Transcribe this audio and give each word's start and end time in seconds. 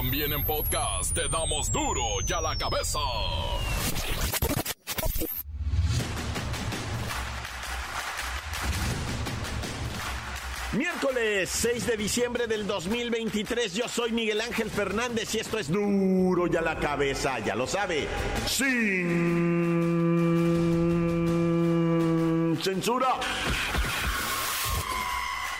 También 0.00 0.32
en 0.32 0.42
podcast 0.44 1.12
te 1.12 1.28
damos 1.28 1.70
duro 1.70 2.00
y 2.26 2.32
a 2.32 2.40
la 2.40 2.56
cabeza. 2.56 2.98
Miércoles 10.72 11.50
6 11.50 11.86
de 11.86 11.96
diciembre 11.98 12.46
del 12.46 12.66
2023, 12.66 13.74
yo 13.74 13.88
soy 13.88 14.12
Miguel 14.12 14.40
Ángel 14.40 14.70
Fernández 14.70 15.34
y 15.34 15.38
esto 15.40 15.58
es 15.58 15.70
duro 15.70 16.46
y 16.50 16.56
a 16.56 16.62
la 16.62 16.78
cabeza, 16.78 17.38
ya 17.40 17.54
lo 17.54 17.66
sabe, 17.66 18.08
sin 18.46 18.70
censura. 22.62 23.16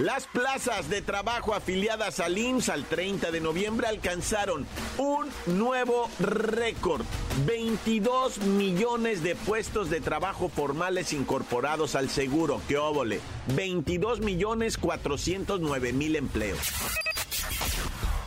Las 0.01 0.27
plazas 0.27 0.89
de 0.89 1.03
trabajo 1.03 1.53
afiliadas 1.53 2.21
al 2.21 2.39
IMSS 2.39 2.71
al 2.71 2.87
30 2.87 3.31
de 3.31 3.41
noviembre 3.43 3.87
alcanzaron 3.87 4.67
un 4.97 5.29
nuevo 5.45 6.09
récord. 6.19 7.05
22 7.45 8.39
millones 8.39 9.23
de 9.23 9.37
puestos 9.37 9.91
de 9.91 10.01
trabajo 10.01 10.49
formales 10.49 11.13
incorporados 11.13 11.97
al 11.97 12.09
seguro. 12.09 12.63
¡Qué 12.67 12.79
óvole! 12.79 13.21
22 13.55 14.21
millones 14.21 14.79
409 14.79 15.93
mil 15.93 16.17
empleos. 16.17 16.59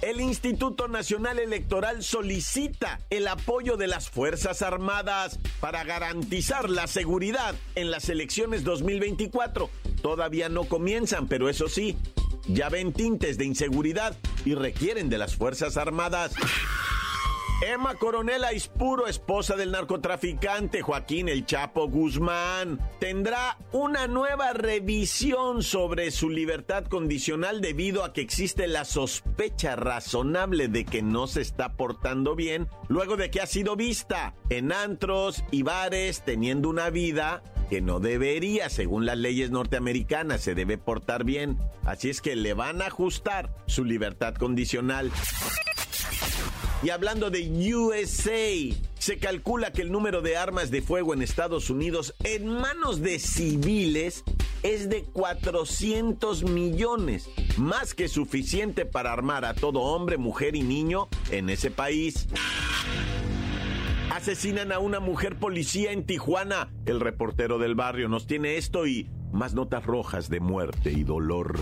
El 0.04 0.22
Instituto 0.22 0.88
Nacional 0.88 1.40
Electoral 1.40 2.04
solicita 2.04 3.00
el 3.10 3.28
apoyo 3.28 3.78
de 3.78 3.88
las 3.88 4.12
Fuerzas 4.12 4.62
Armadas 4.62 5.40
para 5.60 5.84
garantizar 5.86 6.70
la 6.70 6.86
seguridad 6.86 7.56
en 7.74 7.90
las 7.90 8.10
elecciones 8.10 8.64
2024. 8.64 9.72
Todavía 10.04 10.50
no 10.50 10.66
comienzan, 10.66 11.28
pero 11.30 11.48
eso 11.48 11.70
sí, 11.70 11.98
ya 12.48 12.68
ven 12.68 12.92
tintes 12.92 13.38
de 13.38 13.46
inseguridad 13.46 14.18
y 14.44 14.54
requieren 14.54 15.10
de 15.10 15.18
las 15.18 15.38
Fuerzas 15.38 15.78
Armadas. 15.78 16.34
Emma 17.62 17.96
Coronel 17.96 18.44
Aispuro, 18.44 19.08
esposa 19.08 19.56
del 19.56 19.72
narcotraficante 19.72 20.82
Joaquín 20.82 21.30
El 21.30 21.46
Chapo 21.46 21.88
Guzmán, 21.88 22.80
tendrá 23.00 23.58
una 23.72 24.08
nueva 24.08 24.52
revisión 24.54 25.64
sobre 25.64 26.12
su 26.12 26.30
libertad 26.30 26.86
condicional 26.86 27.62
debido 27.62 28.04
a 28.04 28.12
que 28.12 28.22
existe 28.22 28.68
la 28.68 28.84
sospecha 28.84 29.76
razonable 29.76 30.68
de 30.68 30.84
que 30.84 31.02
no 31.02 31.28
se 31.28 31.42
está 31.42 31.74
portando 31.74 32.36
bien 32.36 32.68
luego 32.90 33.16
de 33.16 33.32
que 33.32 33.40
ha 33.40 33.46
sido 33.46 33.76
vista 33.76 34.36
en 34.50 34.74
antros 34.74 35.44
y 35.52 35.64
bares 35.64 36.24
teniendo 36.26 36.70
una 36.70 36.90
vida 36.90 37.44
que 37.70 37.82
no 37.82 38.00
debería, 38.00 38.70
según 38.70 39.06
las 39.06 39.18
leyes 39.18 39.52
norteamericanas, 39.52 40.42
se 40.42 40.54
debe 40.54 40.78
portar 40.78 41.24
bien. 41.24 41.58
Así 41.86 42.10
es 42.10 42.22
que 42.22 42.36
le 42.36 42.54
van 42.54 42.82
a 42.82 42.88
ajustar 42.88 43.56
su 43.68 43.86
libertad 43.86 44.36
condicional. 44.36 45.12
Y 46.84 46.90
hablando 46.90 47.30
de 47.30 47.50
USA, 47.74 48.76
se 49.00 49.18
calcula 49.18 49.72
que 49.72 49.82
el 49.82 49.90
número 49.90 50.22
de 50.22 50.36
armas 50.36 50.70
de 50.70 50.82
fuego 50.82 51.14
en 51.14 51.22
Estados 51.22 51.70
Unidos 51.70 52.14
en 52.26 52.50
manos 52.50 53.02
de 53.02 53.20
civiles 53.20 54.26
es 54.64 54.90
de 54.90 55.04
400 55.04 56.44
millones, 56.44 57.30
más 57.58 57.94
que 57.94 58.10
suficiente 58.10 58.86
para 58.86 59.14
armar 59.14 59.46
a 59.46 59.54
todo 59.54 59.80
hombre, 59.80 60.18
mujer 60.18 60.58
y 60.58 60.62
niño 60.62 61.08
en 61.32 61.50
ese 61.50 61.72
país. 61.72 62.28
Asesinan 64.12 64.74
a 64.74 64.80
una 64.80 65.00
mujer 65.00 65.40
policía 65.40 65.94
en 65.94 66.06
Tijuana. 66.06 66.70
El 66.86 67.00
reportero 67.00 67.60
del 67.60 67.76
barrio 67.76 68.10
nos 68.10 68.28
tiene 68.28 68.58
esto 68.58 68.88
y 68.88 69.10
más 69.32 69.54
notas 69.54 69.86
rojas 69.86 70.30
de 70.30 70.42
muerte 70.42 70.92
y 70.92 71.06
dolor. 71.06 71.60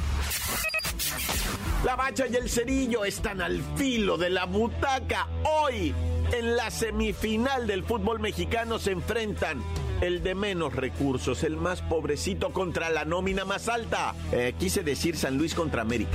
La 1.83 1.95
bacha 1.95 2.27
y 2.27 2.35
el 2.35 2.47
cerillo 2.47 3.05
están 3.05 3.41
al 3.41 3.59
filo 3.75 4.15
de 4.15 4.29
la 4.29 4.45
butaca. 4.45 5.27
Hoy, 5.43 5.91
en 6.31 6.55
la 6.55 6.69
semifinal 6.69 7.65
del 7.65 7.83
fútbol 7.83 8.19
mexicano, 8.19 8.77
se 8.77 8.91
enfrentan 8.91 9.63
el 9.99 10.21
de 10.21 10.35
menos 10.35 10.75
recursos, 10.75 11.43
el 11.43 11.57
más 11.57 11.81
pobrecito 11.81 12.53
contra 12.53 12.91
la 12.91 13.03
nómina 13.03 13.45
más 13.45 13.67
alta. 13.67 14.13
Eh, 14.31 14.53
quise 14.59 14.83
decir 14.83 15.17
San 15.17 15.39
Luis 15.39 15.55
contra 15.55 15.81
América. 15.81 16.11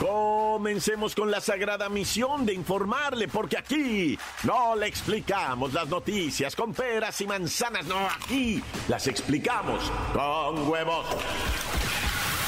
Comencemos 0.00 1.14
con 1.14 1.30
la 1.30 1.40
sagrada 1.40 1.88
misión 1.88 2.44
de 2.44 2.52
informarle, 2.52 3.26
porque 3.26 3.56
aquí 3.56 4.18
no 4.42 4.76
le 4.76 4.86
explicamos 4.86 5.72
las 5.72 5.88
noticias 5.88 6.54
con 6.54 6.74
peras 6.74 7.20
y 7.22 7.26
manzanas, 7.26 7.86
no, 7.86 8.06
aquí 8.06 8.62
las 8.86 9.06
explicamos 9.06 9.90
con 10.12 10.68
huevos. 10.68 11.06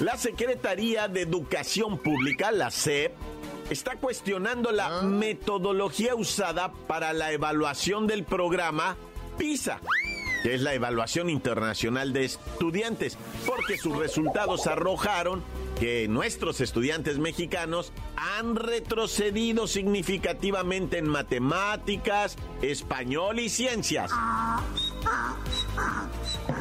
La 0.00 0.18
Secretaría 0.18 1.08
de 1.08 1.22
Educación 1.22 1.96
Pública, 1.96 2.52
la 2.52 2.70
SEP, 2.70 3.12
está 3.70 3.96
cuestionando 3.96 4.70
la 4.70 5.00
metodología 5.00 6.14
usada 6.14 6.70
para 6.86 7.14
la 7.14 7.32
evaluación 7.32 8.06
del 8.06 8.24
programa 8.24 8.98
PISA, 9.38 9.80
que 10.42 10.54
es 10.54 10.60
la 10.60 10.74
evaluación 10.74 11.30
internacional 11.30 12.12
de 12.12 12.26
estudiantes, 12.26 13.16
porque 13.46 13.78
sus 13.78 13.96
resultados 13.96 14.66
arrojaron 14.66 15.42
que 15.80 16.08
nuestros 16.08 16.60
estudiantes 16.60 17.18
mexicanos 17.18 17.90
han 18.16 18.54
retrocedido 18.54 19.66
significativamente 19.66 20.98
en 20.98 21.08
matemáticas, 21.08 22.36
español 22.60 23.38
y 23.38 23.48
ciencias. 23.48 24.10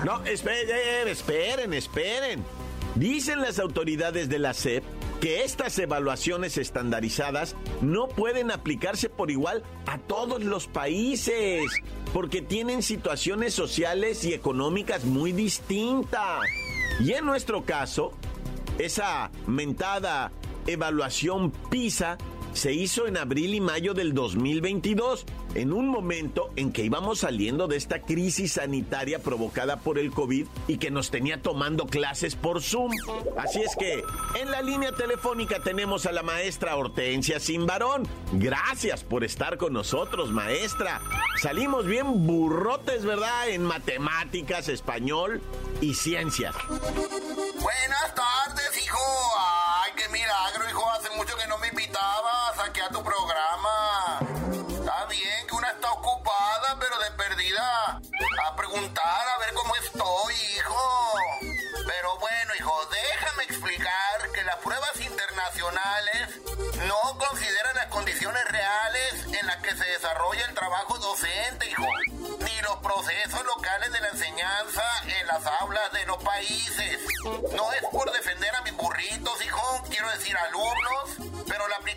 No, 0.06 0.24
esperen, 0.24 1.09
esperen, 1.09 1.74
esperen. 1.74 2.55
Dicen 2.95 3.41
las 3.41 3.59
autoridades 3.59 4.29
de 4.29 4.39
la 4.39 4.53
SEP 4.53 4.83
que 5.19 5.44
estas 5.44 5.78
evaluaciones 5.79 6.57
estandarizadas 6.57 7.56
no 7.81 8.07
pueden 8.07 8.51
aplicarse 8.51 9.09
por 9.09 9.31
igual 9.31 9.63
a 9.85 9.97
todos 9.97 10.44
los 10.44 10.67
países, 10.67 11.63
porque 12.13 12.41
tienen 12.41 12.83
situaciones 12.83 13.53
sociales 13.53 14.23
y 14.23 14.33
económicas 14.33 15.03
muy 15.03 15.33
distintas. 15.33 16.39
Y 17.00 17.11
en 17.11 17.25
nuestro 17.25 17.66
caso, 17.66 18.13
esa 18.78 19.29
mentada 19.45 20.31
evaluación 20.67 21.51
PISA 21.69 22.17
se 22.56 22.72
hizo 22.72 23.06
en 23.06 23.18
abril 23.18 23.54
y 23.54 23.60
mayo 23.60 23.94
del 23.94 24.14
2022, 24.14 25.26
en 25.56 25.74
un 25.74 25.90
momento 25.90 26.52
en 26.56 26.72
que 26.72 26.84
íbamos 26.84 27.20
saliendo 27.20 27.68
de 27.68 27.76
esta 27.76 28.02
crisis 28.02 28.54
sanitaria 28.54 29.20
provocada 29.20 29.78
por 29.78 30.00
el 30.00 30.12
COVID 30.12 30.48
y 30.68 30.78
que 30.78 30.90
nos 30.90 31.12
tenía 31.12 31.42
tomando 31.42 31.86
clases 31.86 32.36
por 32.36 32.62
Zoom. 32.62 32.92
Así 33.38 33.62
es 33.62 33.76
que 33.76 34.02
en 34.40 34.52
la 34.52 34.62
línea 34.62 34.94
telefónica 34.94 35.60
tenemos 35.60 36.06
a 36.06 36.14
la 36.14 36.24
maestra 36.24 36.78
Hortensia 36.78 37.42
Simbarón. 37.42 38.08
Gracias 38.34 39.04
por 39.04 39.26
estar 39.26 39.58
con 39.58 39.74
nosotros, 39.74 40.32
maestra. 40.32 41.02
Salimos 41.42 41.86
bien 41.86 42.26
burrotes, 42.26 43.04
¿verdad? 43.04 43.50
En 43.50 43.64
matemáticas, 43.64 44.70
español 44.70 45.42
y 45.82 45.94
ciencias. 45.94 46.56
Invitabas 51.95 52.68
aquí 52.68 52.81
a 52.81 52.89
tu 52.89 53.03
programa. 53.03 54.19
Está 54.69 55.06
bien 55.06 55.47
que 55.47 55.56
una 55.56 55.69
está 55.69 55.92
ocupada, 55.92 56.77
pero 56.80 57.00
de 57.00 57.12
perdida. 57.12 58.01
A 58.45 58.56
preguntar 58.56 59.27
a 59.36 59.38
ver 59.39 59.53
cómo 59.53 59.74
estoy, 59.77 60.33
hijo. 60.57 61.13
Pero 61.88 62.18
bueno, 62.18 62.53
hijo, 62.59 62.74
déjame 62.92 63.44
explicar 63.44 64.31
que 64.33 64.44
las 64.44 64.57
pruebas 64.57 65.00
internacionales 65.00 66.42
no 66.86 67.18
consideran 67.18 67.75
las 67.75 67.88
condiciones 67.88 68.44
reales 68.51 69.25
en 69.39 69.48
las 69.48 69.57
que 69.57 69.75
se 69.75 69.86
desarrolla 69.86 70.45
el 70.48 70.53
trabajo 70.53 70.98
docente, 70.98 71.69
hijo. 71.69 71.88
Ni 72.39 72.62
los 72.62 72.75
procesos 72.77 73.45
locales 73.45 73.91
de 73.94 74.01
la 74.01 74.09
enseñanza 74.09 74.83
en 75.19 75.27
las 75.27 75.45
aulas 75.62 75.91
de 75.94 76.06
los 76.06 76.18
países. 76.24 77.00
No 77.56 77.71
es 77.71 77.83
por 77.91 78.12
defender 78.12 78.53
a 78.56 78.62
mis 78.63 78.75
burritos, 78.75 79.45
hijo, 79.45 79.83
quiero 79.89 80.09
decir 80.12 80.36
alumnos, 80.38 81.35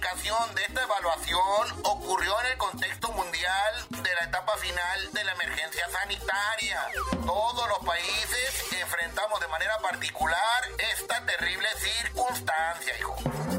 de 0.09 0.63
esta 0.67 0.83
evaluación 0.83 1.85
ocurrió 1.85 2.33
en 2.41 2.53
el 2.53 2.59
contexto 2.59 3.13
mundial 3.13 3.73
de 3.91 4.15
la 4.15 4.25
etapa 4.27 4.57
final 4.57 5.13
de 5.13 5.23
la 5.23 5.33
emergencia 5.33 5.87
sanitaria. 5.93 6.81
Todos 7.27 7.69
los 7.69 7.79
países 7.87 8.73
enfrentamos 8.81 9.39
de 9.39 9.49
manera 9.49 9.77
particular 9.83 10.63
esta 10.95 11.25
terrible 11.27 11.69
circunstancia, 11.77 12.99
hijo. 12.99 13.17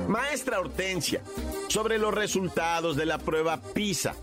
Maestra 0.07 0.59
Hortensia, 0.59 1.21
sobre 1.67 1.99
los 1.99 2.15
resultados 2.15 2.95
de 2.95 3.05
la 3.05 3.19
prueba 3.19 3.61
PISA. 3.61 4.15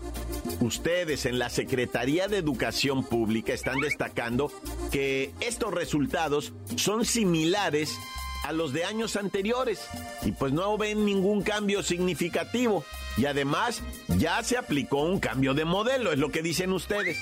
Ustedes 0.59 1.25
en 1.25 1.39
la 1.39 1.49
Secretaría 1.49 2.27
de 2.27 2.39
Educación 2.39 3.05
Pública 3.05 3.53
están 3.53 3.79
destacando 3.79 4.51
que 4.91 5.33
estos 5.39 5.73
resultados 5.73 6.51
son 6.75 7.05
similares 7.05 7.97
a 8.47 8.53
los 8.53 8.71
de 8.71 8.85
años 8.85 9.17
anteriores 9.17 9.81
y 10.21 10.31
pues 10.31 10.53
no 10.53 10.77
ven 10.77 11.05
ningún 11.05 11.43
cambio 11.43 11.83
significativo. 11.83 12.85
Y 13.17 13.25
además 13.25 13.81
ya 14.07 14.41
se 14.41 14.57
aplicó 14.57 15.01
un 15.01 15.19
cambio 15.19 15.53
de 15.53 15.65
modelo, 15.65 16.13
es 16.13 16.19
lo 16.19 16.31
que 16.31 16.41
dicen 16.41 16.71
ustedes. 16.71 17.17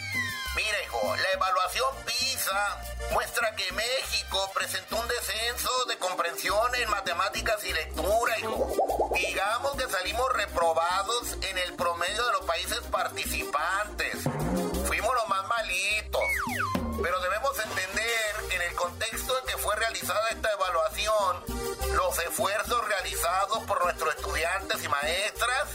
Mira, 0.55 0.83
hijo, 0.83 1.15
la 1.15 1.31
evaluación 1.33 1.87
PISA 2.05 2.81
muestra 3.11 3.55
que 3.55 3.71
México 3.71 4.51
presentó 4.53 4.97
un 4.97 5.07
descenso 5.07 5.69
de 5.89 5.97
comprensión 5.97 6.75
en 6.75 6.89
matemáticas 6.91 7.65
y 7.65 7.73
lectura, 7.73 8.39
hijo. 8.39 9.11
Digamos 9.15 9.75
que 9.77 9.89
salimos 9.89 10.31
reprobados 10.33 11.37
en 11.41 11.57
el 11.57 11.73
promedio 11.73 12.23
de 12.23 12.33
los 12.33 12.45
países 12.45 12.79
participantes. 12.91 14.24
Esta 20.31 20.51
evaluación, 20.51 21.95
los 21.95 22.19
esfuerzos 22.19 22.87
realizados 22.87 23.63
por 23.63 23.83
nuestros 23.83 24.15
estudiantes 24.15 24.83
y 24.83 24.87
maestras 24.87 25.67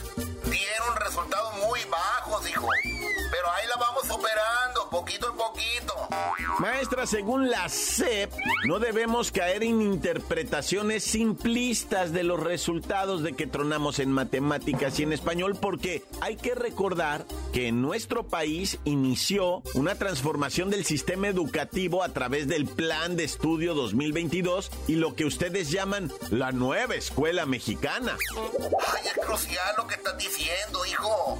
dieron 0.44 0.96
resultados 0.96 1.54
muy 1.56 1.84
bajos, 1.86 2.48
hijo. 2.48 2.68
Pero 3.40 3.52
ahí 3.54 3.66
la 3.68 3.76
vamos 3.76 4.02
superando, 4.02 4.90
poquito 4.90 5.30
en 5.30 5.36
poquito. 5.36 6.08
Maestra, 6.58 7.06
según 7.06 7.48
la 7.48 7.70
SEP, 7.70 8.30
no 8.66 8.78
debemos 8.78 9.32
caer 9.32 9.62
en 9.62 9.80
interpretaciones 9.80 11.04
simplistas 11.04 12.12
de 12.12 12.22
los 12.22 12.38
resultados 12.38 13.22
de 13.22 13.32
que 13.32 13.46
tronamos 13.46 13.98
en 13.98 14.12
matemáticas 14.12 15.00
y 15.00 15.04
en 15.04 15.14
español, 15.14 15.56
porque 15.58 16.04
hay 16.20 16.36
que 16.36 16.54
recordar 16.54 17.24
que 17.54 17.68
en 17.68 17.80
nuestro 17.80 18.28
país 18.28 18.78
inició 18.84 19.62
una 19.72 19.94
transformación 19.94 20.68
del 20.68 20.84
sistema 20.84 21.28
educativo 21.28 22.02
a 22.02 22.10
través 22.10 22.46
del 22.46 22.66
Plan 22.66 23.16
de 23.16 23.24
Estudio 23.24 23.72
2022 23.72 24.70
y 24.86 24.96
lo 24.96 25.14
que 25.14 25.24
ustedes 25.24 25.70
llaman 25.70 26.12
la 26.28 26.52
nueva 26.52 26.94
escuela 26.94 27.46
mexicana. 27.46 28.18
Ay, 28.36 29.02
es 29.06 29.24
crucial 29.24 29.74
lo 29.78 29.86
que 29.86 29.94
estás 29.94 30.18
diciendo, 30.18 30.84
hijo. 30.84 31.38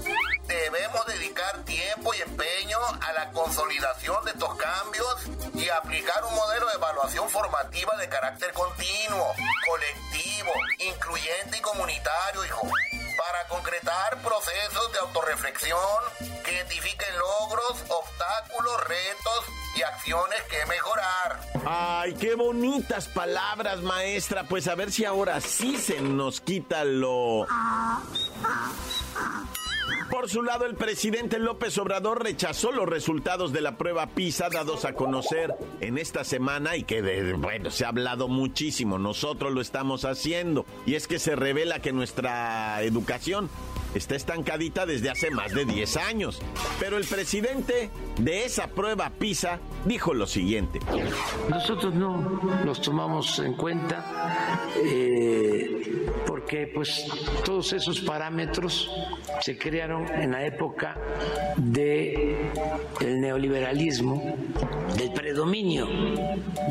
Debemos 0.49 1.06
dedicar 1.06 1.62
tiempo 1.64 1.90
y 1.91 2.23
empeño 2.23 2.79
a 3.01 3.13
la 3.13 3.31
consolidación 3.31 4.25
de 4.25 4.31
estos 4.31 4.55
cambios 4.55 5.17
y 5.55 5.69
aplicar 5.69 6.25
un 6.25 6.35
modelo 6.35 6.67
de 6.69 6.75
evaluación 6.75 7.29
formativa 7.29 7.97
de 7.97 8.09
carácter 8.09 8.53
continuo, 8.53 9.35
colectivo, 9.69 10.53
incluyente 10.79 11.59
y 11.59 11.61
comunitario, 11.61 12.45
hijo, 12.45 12.63
para 13.19 13.49
concretar 13.49 14.19
procesos 14.23 14.93
de 14.93 14.99
autorreflexión 15.01 15.79
que 16.45 16.53
identifiquen 16.53 17.19
logros, 17.19 17.85
obstáculos, 17.89 18.85
retos 18.85 19.45
y 19.77 19.83
acciones 19.83 20.43
que 20.45 20.67
mejorar. 20.67 21.41
Ay, 21.67 22.15
qué 22.15 22.35
bonitas 22.35 23.09
palabras, 23.09 23.83
maestra. 23.83 24.45
Pues 24.45 24.69
a 24.69 24.75
ver 24.75 24.93
si 24.93 25.05
ahora 25.05 25.41
sí 25.41 25.77
se 25.77 26.01
nos 26.01 26.41
quita 26.41 26.85
lo... 26.85 27.47
Por 30.11 30.29
su 30.29 30.43
lado, 30.43 30.67
el 30.67 30.75
presidente 30.75 31.39
López 31.39 31.79
Obrador 31.79 32.23
rechazó 32.23 32.73
los 32.73 32.89
resultados 32.89 33.53
de 33.53 33.61
la 33.61 33.79
prueba 33.79 34.07
PISA 34.07 34.49
dados 34.51 34.85
a 34.85 34.95
conocer 34.95 35.55
en 35.81 35.99
esta 35.99 36.25
semana 36.25 36.77
y 36.77 36.85
que, 36.85 37.01
de, 37.01 37.33
bueno, 37.35 37.71
se 37.71 37.85
ha 37.85 37.89
hablado 37.89 38.29
muchísimo. 38.29 38.99
Nosotros 38.99 39.53
lo 39.53 39.61
estamos 39.61 40.05
haciendo. 40.05 40.67
Y 40.87 40.95
es 40.95 41.07
que 41.07 41.19
se 41.19 41.37
revela 41.37 41.81
que 41.81 41.93
nuestra 41.93 42.83
educación 42.83 43.49
está 43.95 44.15
estancadita 44.15 44.87
desde 44.87 45.11
hace 45.11 45.31
más 45.31 45.53
de 45.53 45.65
10 45.65 45.97
años. 45.97 46.41
Pero 46.79 46.97
el 46.97 47.05
presidente 47.05 47.91
de 48.19 48.45
esa 48.45 48.69
prueba 48.69 49.11
PISA 49.11 49.59
dijo 49.85 50.15
lo 50.15 50.27
siguiente. 50.27 50.81
Nosotros 51.49 51.95
no 51.95 52.41
los 52.65 52.81
tomamos 52.81 53.39
en 53.39 53.55
cuenta 53.55 54.61
eh, 54.85 56.07
porque 56.50 56.67
pues 56.67 57.06
todos 57.44 57.73
esos 57.73 58.00
parámetros 58.00 58.91
se 59.41 59.56
crearon 59.56 60.08
en 60.08 60.32
la 60.32 60.44
época 60.44 60.97
de 61.56 62.50
el 63.00 63.20
neoliberalismo, 63.20 64.37
del 64.97 65.12
predominio 65.12 65.87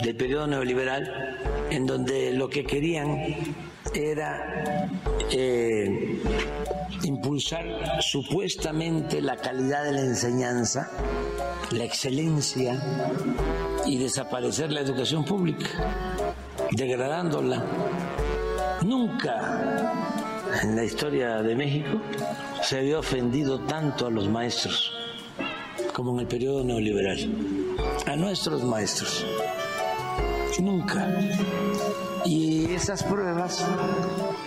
del 0.03 0.17
periodo 0.17 0.47
neoliberal, 0.47 1.37
en 1.69 1.85
donde 1.85 2.33
lo 2.33 2.49
que 2.49 2.65
querían 2.65 3.37
era 3.93 4.89
eh, 5.31 6.21
impulsar 7.03 8.01
supuestamente 8.01 9.21
la 9.21 9.37
calidad 9.37 9.85
de 9.85 9.93
la 9.93 10.01
enseñanza, 10.01 10.91
la 11.71 11.85
excelencia 11.85 12.77
y 13.85 13.97
desaparecer 13.97 14.73
la 14.73 14.81
educación 14.81 15.23
pública, 15.23 15.69
degradándola. 16.71 17.63
Nunca 18.83 19.93
en 20.63 20.75
la 20.75 20.83
historia 20.83 21.41
de 21.41 21.55
México 21.55 22.01
se 22.63 22.79
había 22.79 22.99
ofendido 22.99 23.59
tanto 23.59 24.07
a 24.07 24.09
los 24.09 24.27
maestros 24.27 24.93
como 25.93 26.13
en 26.13 26.21
el 26.21 26.27
periodo 26.27 26.63
neoliberal, 26.63 27.29
a 28.05 28.15
nuestros 28.15 28.63
maestros. 28.63 29.25
Nunca. 30.59 31.07
Y 32.25 32.73
esas 32.73 33.03
pruebas 33.03 33.65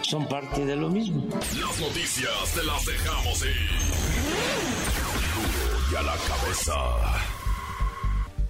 son 0.03 0.27
parte 0.29 0.65
de 0.65 0.77
lo 0.77 0.89
mismo. 0.89 1.25
Las 1.61 1.81
noticias 1.81 2.55
te 2.55 2.65
las 2.65 2.85
dejamos 2.87 3.43
ir. 3.43 3.71
Y 5.91 5.97
a 5.97 6.03
la 6.03 6.17
cabeza. 6.17 6.75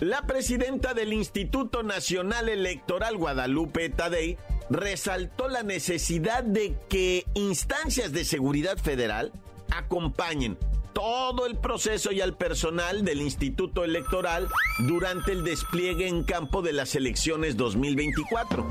La 0.00 0.22
presidenta 0.22 0.94
del 0.94 1.12
Instituto 1.12 1.82
Nacional 1.82 2.48
Electoral 2.48 3.16
Guadalupe 3.16 3.88
Tadei 3.88 4.36
resaltó 4.72 5.48
la 5.48 5.62
necesidad 5.62 6.42
de 6.42 6.76
que 6.88 7.26
instancias 7.34 8.12
de 8.12 8.24
seguridad 8.24 8.78
federal 8.78 9.32
acompañen 9.70 10.58
todo 10.92 11.46
el 11.46 11.56
proceso 11.56 12.12
y 12.12 12.20
al 12.20 12.36
personal 12.36 13.04
del 13.04 13.22
Instituto 13.22 13.84
Electoral 13.84 14.48
durante 14.80 15.32
el 15.32 15.44
despliegue 15.44 16.06
en 16.06 16.24
campo 16.24 16.62
de 16.62 16.72
las 16.72 16.94
elecciones 16.94 17.56
2024. 17.56 18.66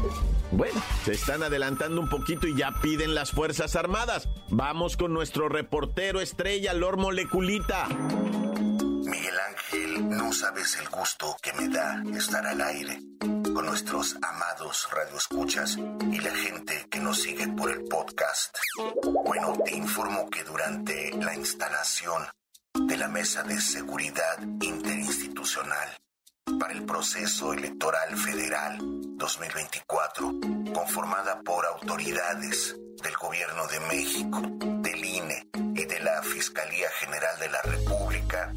Bueno, 0.51 0.81
se 1.06 1.13
están 1.13 1.44
adelantando 1.44 2.00
un 2.00 2.09
poquito 2.09 2.47
y 2.47 2.56
ya 2.56 2.71
piden 2.81 3.15
las 3.15 3.31
Fuerzas 3.31 3.75
Armadas. 3.75 4.30
Vamos 4.50 4.97
con 4.97 5.13
nuestro 5.13 5.49
reportero 5.49 6.21
estrella, 6.21 6.73
Lor 6.73 6.97
Moleculita. 6.97 7.87
Miguel 7.87 9.35
Ángel, 9.49 10.09
no 10.09 10.31
sabes 10.31 10.78
el 10.80 10.90
gusto 10.90 11.35
que 11.42 11.54
me 11.54 11.69
da 11.69 12.04
estar 12.16 12.45
al 12.45 12.61
aire 12.61 12.99
nuestros 13.63 14.15
amados 14.21 14.87
radioescuchas 14.91 15.77
y 15.77 16.19
la 16.19 16.35
gente 16.35 16.87
que 16.89 16.99
nos 16.99 17.21
sigue 17.21 17.47
por 17.49 17.71
el 17.71 17.83
podcast. 17.85 18.56
Bueno, 19.25 19.53
te 19.63 19.75
informo 19.75 20.30
que 20.30 20.44
durante 20.44 21.11
la 21.18 21.35
instalación 21.35 22.23
de 22.73 22.97
la 22.97 23.07
Mesa 23.07 23.44
de 23.44 23.59
Seguridad 23.59 24.39
Interinstitucional 24.61 25.89
para 26.59 26.73
el 26.73 26.83
proceso 26.85 27.53
electoral 27.53 28.18
federal 28.18 28.77
2024, 29.18 30.33
conformada 30.73 31.41
por 31.41 31.65
autoridades 31.65 32.75
del 33.03 33.15
Gobierno 33.18 33.68
de 33.68 33.80
México, 33.81 34.41
del 34.81 35.06
INE 35.06 35.47
y 35.75 35.85
de 35.85 35.99
la 35.99 36.21
Fiscalía 36.23 36.89
General 36.99 37.39
de 37.39 37.49
la 37.49 37.61
República, 37.61 38.53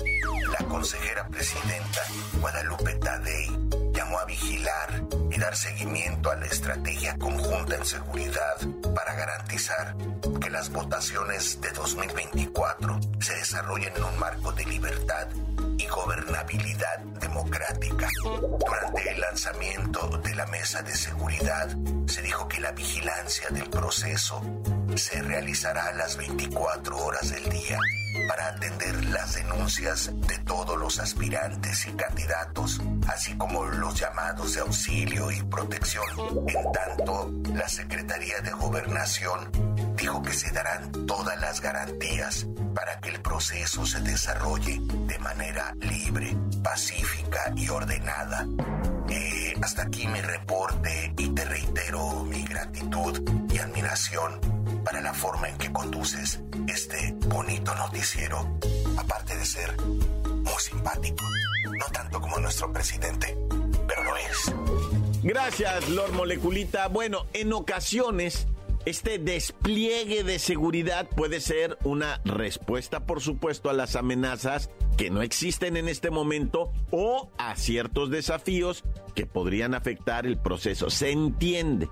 la 0.50 0.66
consejera 0.68 1.26
presidenta 1.28 2.00
Guadalupe 2.40 2.94
Tadei 2.94 3.84
llamó 3.94 4.18
a 4.18 4.24
vigilar 4.24 5.02
y 5.30 5.38
dar 5.38 5.56
seguimiento 5.56 6.30
a 6.30 6.36
la 6.36 6.46
estrategia 6.46 7.16
conjunta 7.16 7.76
en 7.76 7.84
seguridad 7.84 8.56
para 8.94 9.14
garantizar 9.14 9.96
que 10.40 10.50
las 10.50 10.70
votaciones 10.70 11.60
de 11.60 11.70
2024 11.70 13.00
se 13.20 13.34
desarrollen 13.34 13.92
en 13.96 14.04
un 14.04 14.18
marco 14.18 14.52
de 14.52 14.64
libertad 14.66 15.28
y 15.85 15.88
gobernabilidad 15.88 16.99
democrática. 17.21 18.09
Durante 18.23 19.11
el 19.11 19.21
lanzamiento 19.21 20.09
de 20.23 20.35
la 20.35 20.47
mesa 20.47 20.83
de 20.83 20.95
seguridad 20.95 21.69
se 22.07 22.23
dijo 22.23 22.49
que 22.49 22.61
la 22.61 22.73
vigilancia 22.73 23.49
del 23.50 23.69
proceso 23.69 24.41
se 24.97 25.21
realizará 25.23 25.87
a 25.87 25.93
las 25.93 26.17
24 26.17 26.97
horas 26.97 27.31
del 27.31 27.49
día 27.50 27.79
para 28.29 28.49
atender 28.49 29.05
las 29.07 29.35
denuncias 29.35 30.11
de 30.26 30.38
todos 30.38 30.79
los 30.79 30.99
aspirantes 30.99 31.87
y 31.87 31.93
candidatos, 31.93 32.81
así 33.09 33.37
como 33.37 33.64
los 33.64 33.99
llamados 33.99 34.55
de 34.55 34.61
auxilio 34.61 35.31
y 35.31 35.43
protección. 35.43 36.05
En 36.47 36.73
tanto, 36.73 37.33
la 37.55 37.69
Secretaría 37.69 38.41
de 38.41 38.50
Gobernación 38.53 39.50
dijo 40.04 40.20
que 40.20 40.34
se 40.34 40.50
darán 40.50 40.92
todas 41.06 41.40
las 41.40 41.62
garantías 41.62 42.46
para 42.75 43.00
que 43.00 43.08
el 43.08 43.23
proceso 43.23 43.87
se 43.87 44.00
desarrolle 44.02 44.78
de 45.06 45.18
manera 45.20 45.75
libre, 45.80 46.37
pacífica 46.62 47.40
y 47.56 47.70
ordenada 47.70 48.46
Eh, 49.08 49.54
hasta 49.62 49.82
aquí 49.82 50.06
mi 50.06 50.20
reporte 50.20 51.14
y 51.16 51.28
te 51.28 51.44
reitero 51.44 52.25
mi 52.25 52.42
gratitud 52.44 53.14
y 53.50 53.58
admiración 53.58 54.40
para 54.84 55.00
la 55.00 55.14
forma 55.14 55.49
en 55.49 55.56
que 55.56 55.73
conduces 55.73 56.40
este 56.66 57.14
bonito 57.26 57.75
noticiero, 57.75 58.58
aparte 58.99 59.37
de 59.37 59.46
ser 59.46 59.80
muy 59.80 60.61
simpático, 60.61 61.25
no 61.78 61.87
tanto 61.92 62.20
como 62.20 62.38
nuestro 62.40 62.70
presidente, 62.73 63.37
pero 63.88 64.04
lo 64.04 64.16
es. 64.16 64.52
Gracias, 65.23 65.88
Lord 65.88 66.12
Moleculita. 66.12 66.88
Bueno, 66.88 67.26
en 67.32 67.52
ocasiones 67.52 68.46
este 68.87 69.19
despliegue 69.19 70.25
de 70.25 70.38
seguridad 70.38 71.09
puede 71.09 71.41
ser 71.41 71.79
una 71.85 72.21
respuesta, 72.25 73.07
por 73.07 73.23
supuesto, 73.23 73.71
a 73.71 73.73
las 73.73 73.97
amenazas 73.97 74.69
que 74.99 75.11
no 75.11 75.23
existen 75.23 75.76
en 75.76 75.88
este 75.88 76.11
momento 76.11 76.71
o 76.91 77.31
a 77.38 77.57
ciertos 77.57 78.11
desafíos 78.11 78.85
que 79.14 79.26
podrían 79.26 79.75
afectar 79.75 80.26
el 80.26 80.37
proceso. 80.37 80.91
Se 80.91 81.11
entiende. 81.11 81.88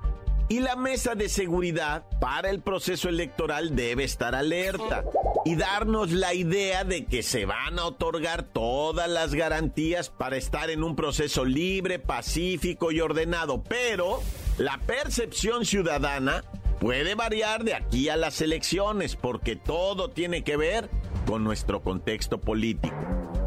Y 0.49 0.61
la 0.61 0.77
mesa 0.77 1.15
de 1.15 1.31
seguridad 1.31 2.05
para 2.21 2.51
el 2.51 2.61
proceso 2.61 3.09
electoral 3.09 3.75
debe 3.75 4.05
estar 4.05 4.35
alerta 4.35 5.05
y 5.47 5.55
darnos 5.55 6.13
la 6.13 6.35
idea 6.35 6.85
de 6.85 7.07
que 7.07 7.23
se 7.23 7.47
van 7.47 7.79
a 7.79 7.87
otorgar 7.87 8.43
todas 8.43 9.09
las 9.09 9.35
garantías 9.35 10.11
para 10.11 10.37
estar 10.37 10.69
en 10.69 10.83
un 10.85 10.95
proceso 10.95 11.47
libre, 11.47 11.99
pacífico 11.99 12.93
y 12.93 13.01
ordenado. 13.01 13.63
Pero 13.63 14.21
la 14.59 14.79
percepción 14.79 15.65
ciudadana 15.65 16.45
puede 16.83 17.15
variar 17.15 17.63
de 17.63 17.75
aquí 17.75 18.09
a 18.09 18.17
las 18.17 18.41
elecciones 18.41 19.15
porque 19.15 19.55
todo 19.55 20.11
tiene 20.11 20.43
que 20.43 20.57
ver 20.57 20.91
con 21.29 21.45
nuestro 21.45 21.81
contexto 21.81 22.41
político. 22.41 22.97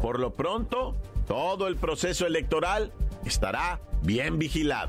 Por 0.00 0.18
lo 0.18 0.32
pronto, 0.32 0.96
todo 1.28 1.68
el 1.68 1.76
proceso 1.76 2.26
electoral 2.26 2.94
estará 3.26 3.78
bien 4.00 4.38
vigilado. 4.38 4.88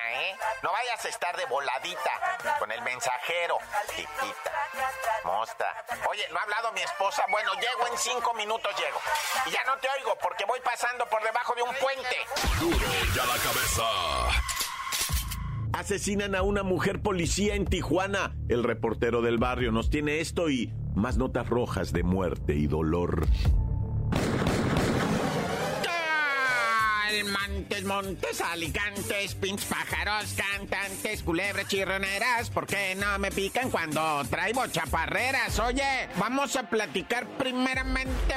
¿eh? 0.11 0.35
No 0.63 0.71
vayas 0.71 1.03
a 1.05 1.09
estar 1.09 1.35
de 1.37 1.45
voladita 1.45 2.11
con 2.59 2.71
el 2.71 2.81
mensajero, 2.81 3.57
chiquita. 3.89 4.51
Mosta. 5.23 5.65
Oye, 6.09 6.27
no 6.31 6.39
ha 6.39 6.43
hablado 6.43 6.71
mi 6.73 6.81
esposa. 6.81 7.23
Bueno, 7.29 7.53
llego 7.55 7.87
en 7.91 7.97
cinco 7.97 8.33
minutos, 8.33 8.71
llego. 8.77 8.99
Y 9.45 9.51
ya 9.51 9.63
no 9.65 9.77
te 9.77 9.87
oigo 9.99 10.17
porque 10.21 10.45
voy 10.45 10.59
pasando 10.61 11.05
por 11.07 11.23
debajo 11.23 11.53
de 11.55 11.63
un 11.63 11.75
puente. 11.75 12.17
Duro 12.59 12.77
y 13.15 13.19
a 13.19 13.25
la 13.25 13.37
cabeza. 13.37 13.83
Asesinan 15.73 16.35
a 16.35 16.41
una 16.41 16.63
mujer 16.63 17.01
policía 17.01 17.55
en 17.55 17.65
Tijuana. 17.65 18.35
El 18.49 18.63
reportero 18.63 19.21
del 19.21 19.37
barrio 19.37 19.71
nos 19.71 19.89
tiene 19.89 20.19
esto 20.19 20.49
y 20.49 20.73
más 20.95 21.17
notas 21.17 21.47
rojas 21.47 21.93
de 21.93 22.03
muerte 22.03 22.53
y 22.53 22.67
dolor. 22.67 23.25
Montes, 27.61 27.83
montes, 27.83 28.41
alicantes, 28.41 29.35
pinches 29.35 29.67
pájaros, 29.67 30.33
cantantes, 30.33 31.21
culebras 31.21 31.67
chirroneras, 31.67 32.49
¿por 32.49 32.65
qué 32.65 32.95
no 32.95 33.19
me 33.19 33.29
pican 33.29 33.69
cuando 33.69 34.23
traigo 34.31 34.65
chaparreras? 34.65 35.59
Oye, 35.59 36.09
vamos 36.17 36.55
a 36.55 36.63
platicar 36.63 37.27
primeramente, 37.37 38.33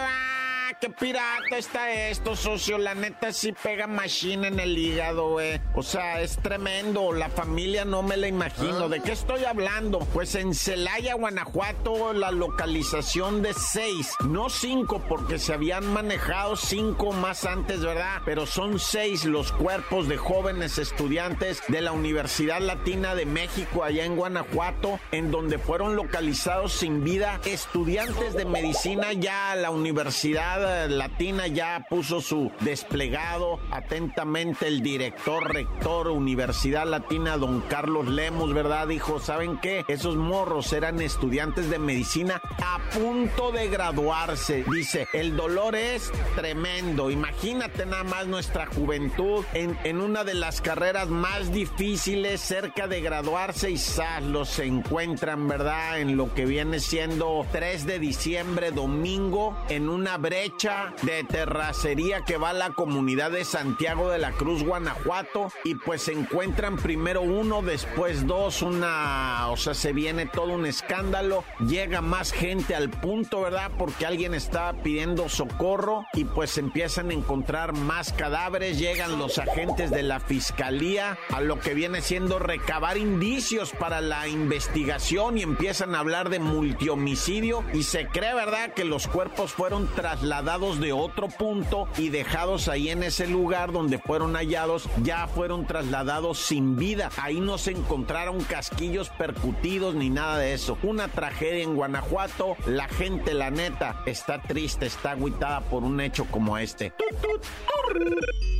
qué 0.84 0.90
pirata 0.90 1.56
está 1.56 2.10
esto, 2.10 2.36
socio. 2.36 2.76
La 2.76 2.94
neta 2.94 3.32
sí 3.32 3.52
pega 3.52 3.86
machine 3.86 4.48
en 4.48 4.60
el 4.60 4.76
hígado, 4.76 5.30
güey. 5.30 5.58
O 5.74 5.82
sea, 5.82 6.20
es 6.20 6.36
tremendo. 6.36 7.10
La 7.12 7.30
familia 7.30 7.86
no 7.86 8.02
me 8.02 8.18
la 8.18 8.28
imagino. 8.28 8.90
¿De 8.90 9.00
qué 9.00 9.12
estoy 9.12 9.46
hablando? 9.46 10.00
Pues 10.12 10.34
en 10.34 10.52
Celaya, 10.54 11.14
Guanajuato, 11.14 12.12
la 12.12 12.30
localización 12.30 13.40
de 13.40 13.54
seis, 13.54 14.12
no 14.26 14.50
cinco, 14.50 15.02
porque 15.08 15.38
se 15.38 15.54
habían 15.54 15.90
manejado 15.90 16.54
cinco 16.54 17.12
más 17.12 17.46
antes, 17.46 17.80
¿verdad? 17.80 18.20
Pero 18.26 18.44
son 18.44 18.78
seis 18.78 19.24
los 19.24 19.52
cuerpos 19.52 20.06
de 20.06 20.18
jóvenes 20.18 20.76
estudiantes 20.76 21.62
de 21.68 21.80
la 21.80 21.92
Universidad 21.92 22.60
Latina 22.60 23.14
de 23.14 23.24
México, 23.24 23.84
allá 23.84 24.04
en 24.04 24.16
Guanajuato, 24.16 25.00
en 25.12 25.30
donde 25.30 25.58
fueron 25.58 25.96
localizados 25.96 26.74
sin 26.74 27.04
vida 27.04 27.40
estudiantes 27.46 28.34
de 28.34 28.44
medicina 28.44 29.14
ya 29.14 29.52
a 29.52 29.56
la 29.56 29.70
universidad 29.70 30.73
Latina 30.88 31.46
ya 31.46 31.86
puso 31.88 32.20
su 32.20 32.50
desplegado. 32.60 33.58
Atentamente 33.70 34.66
el 34.66 34.82
director, 34.82 35.52
rector, 35.52 36.08
Universidad 36.08 36.86
Latina, 36.86 37.36
don 37.36 37.60
Carlos 37.62 38.08
Lemos, 38.08 38.52
¿verdad? 38.52 38.88
Dijo, 38.88 39.20
¿saben 39.20 39.58
qué? 39.58 39.84
Esos 39.88 40.16
morros 40.16 40.72
eran 40.72 41.00
estudiantes 41.00 41.70
de 41.70 41.78
medicina 41.78 42.40
a 42.62 42.78
punto 42.92 43.52
de 43.52 43.68
graduarse. 43.68 44.64
Dice, 44.70 45.06
el 45.12 45.36
dolor 45.36 45.74
es 45.76 46.12
tremendo. 46.34 47.10
Imagínate 47.10 47.86
nada 47.86 48.04
más 48.04 48.26
nuestra 48.26 48.66
juventud 48.66 49.44
en, 49.54 49.78
en 49.84 50.00
una 50.00 50.24
de 50.24 50.34
las 50.34 50.60
carreras 50.60 51.08
más 51.08 51.52
difíciles, 51.52 52.40
cerca 52.40 52.86
de 52.88 53.00
graduarse 53.00 53.70
y 53.70 53.78
¡zas! 53.78 54.22
los 54.22 54.58
encuentran, 54.58 55.48
¿verdad? 55.48 56.00
En 56.00 56.16
lo 56.16 56.32
que 56.34 56.46
viene 56.46 56.80
siendo 56.80 57.46
3 57.52 57.86
de 57.86 57.98
diciembre, 57.98 58.70
domingo, 58.70 59.56
en 59.68 59.88
una 59.88 60.16
brecha 60.18 60.63
de 61.02 61.24
terracería 61.24 62.22
que 62.22 62.38
va 62.38 62.50
a 62.50 62.54
la 62.54 62.70
comunidad 62.70 63.30
de 63.30 63.44
Santiago 63.44 64.08
de 64.08 64.16
la 64.18 64.32
Cruz, 64.32 64.62
Guanajuato, 64.62 65.52
y 65.62 65.74
pues 65.74 66.02
se 66.02 66.12
encuentran 66.12 66.76
primero 66.76 67.20
uno, 67.20 67.60
después 67.60 68.26
dos, 68.26 68.62
una, 68.62 69.48
o 69.50 69.58
sea, 69.58 69.74
se 69.74 69.92
viene 69.92 70.24
todo 70.24 70.52
un 70.52 70.64
escándalo, 70.64 71.44
llega 71.68 72.00
más 72.00 72.32
gente 72.32 72.74
al 72.74 72.88
punto, 72.88 73.42
¿verdad? 73.42 73.72
Porque 73.76 74.06
alguien 74.06 74.32
está 74.32 74.72
pidiendo 74.82 75.28
socorro 75.28 76.06
y 76.14 76.24
pues 76.24 76.56
empiezan 76.56 77.10
a 77.10 77.14
encontrar 77.14 77.74
más 77.74 78.14
cadáveres, 78.14 78.78
llegan 78.78 79.18
los 79.18 79.38
agentes 79.38 79.90
de 79.90 80.02
la 80.02 80.18
fiscalía 80.18 81.18
a 81.28 81.42
lo 81.42 81.60
que 81.60 81.74
viene 81.74 82.00
siendo 82.00 82.38
recabar 82.38 82.96
indicios 82.96 83.72
para 83.72 84.00
la 84.00 84.28
investigación 84.28 85.36
y 85.36 85.42
empiezan 85.42 85.94
a 85.94 85.98
hablar 85.98 86.30
de 86.30 86.38
multihomicidio 86.38 87.64
y 87.74 87.82
se 87.82 88.06
cree, 88.06 88.32
¿verdad? 88.32 88.72
Que 88.72 88.84
los 88.84 89.08
cuerpos 89.08 89.52
fueron 89.52 89.88
trasladados 89.94 90.43
de 90.44 90.92
otro 90.92 91.28
punto 91.28 91.88
y 91.96 92.10
dejados 92.10 92.68
ahí 92.68 92.90
en 92.90 93.02
ese 93.02 93.26
lugar 93.26 93.72
donde 93.72 93.98
fueron 93.98 94.34
hallados, 94.34 94.90
ya 95.02 95.26
fueron 95.26 95.66
trasladados 95.66 96.38
sin 96.38 96.76
vida. 96.76 97.10
Ahí 97.16 97.40
no 97.40 97.56
se 97.56 97.70
encontraron 97.70 98.44
casquillos 98.44 99.08
percutidos 99.08 99.94
ni 99.94 100.10
nada 100.10 100.36
de 100.36 100.52
eso. 100.52 100.76
Una 100.82 101.08
tragedia 101.08 101.62
en 101.62 101.74
Guanajuato. 101.74 102.56
La 102.66 102.88
gente, 102.88 103.32
la 103.32 103.50
neta, 103.50 104.02
está 104.04 104.42
triste, 104.42 104.84
está 104.84 105.12
agüitada 105.12 105.62
por 105.62 105.82
un 105.82 105.98
hecho 106.02 106.26
como 106.30 106.58
este. 106.58 106.92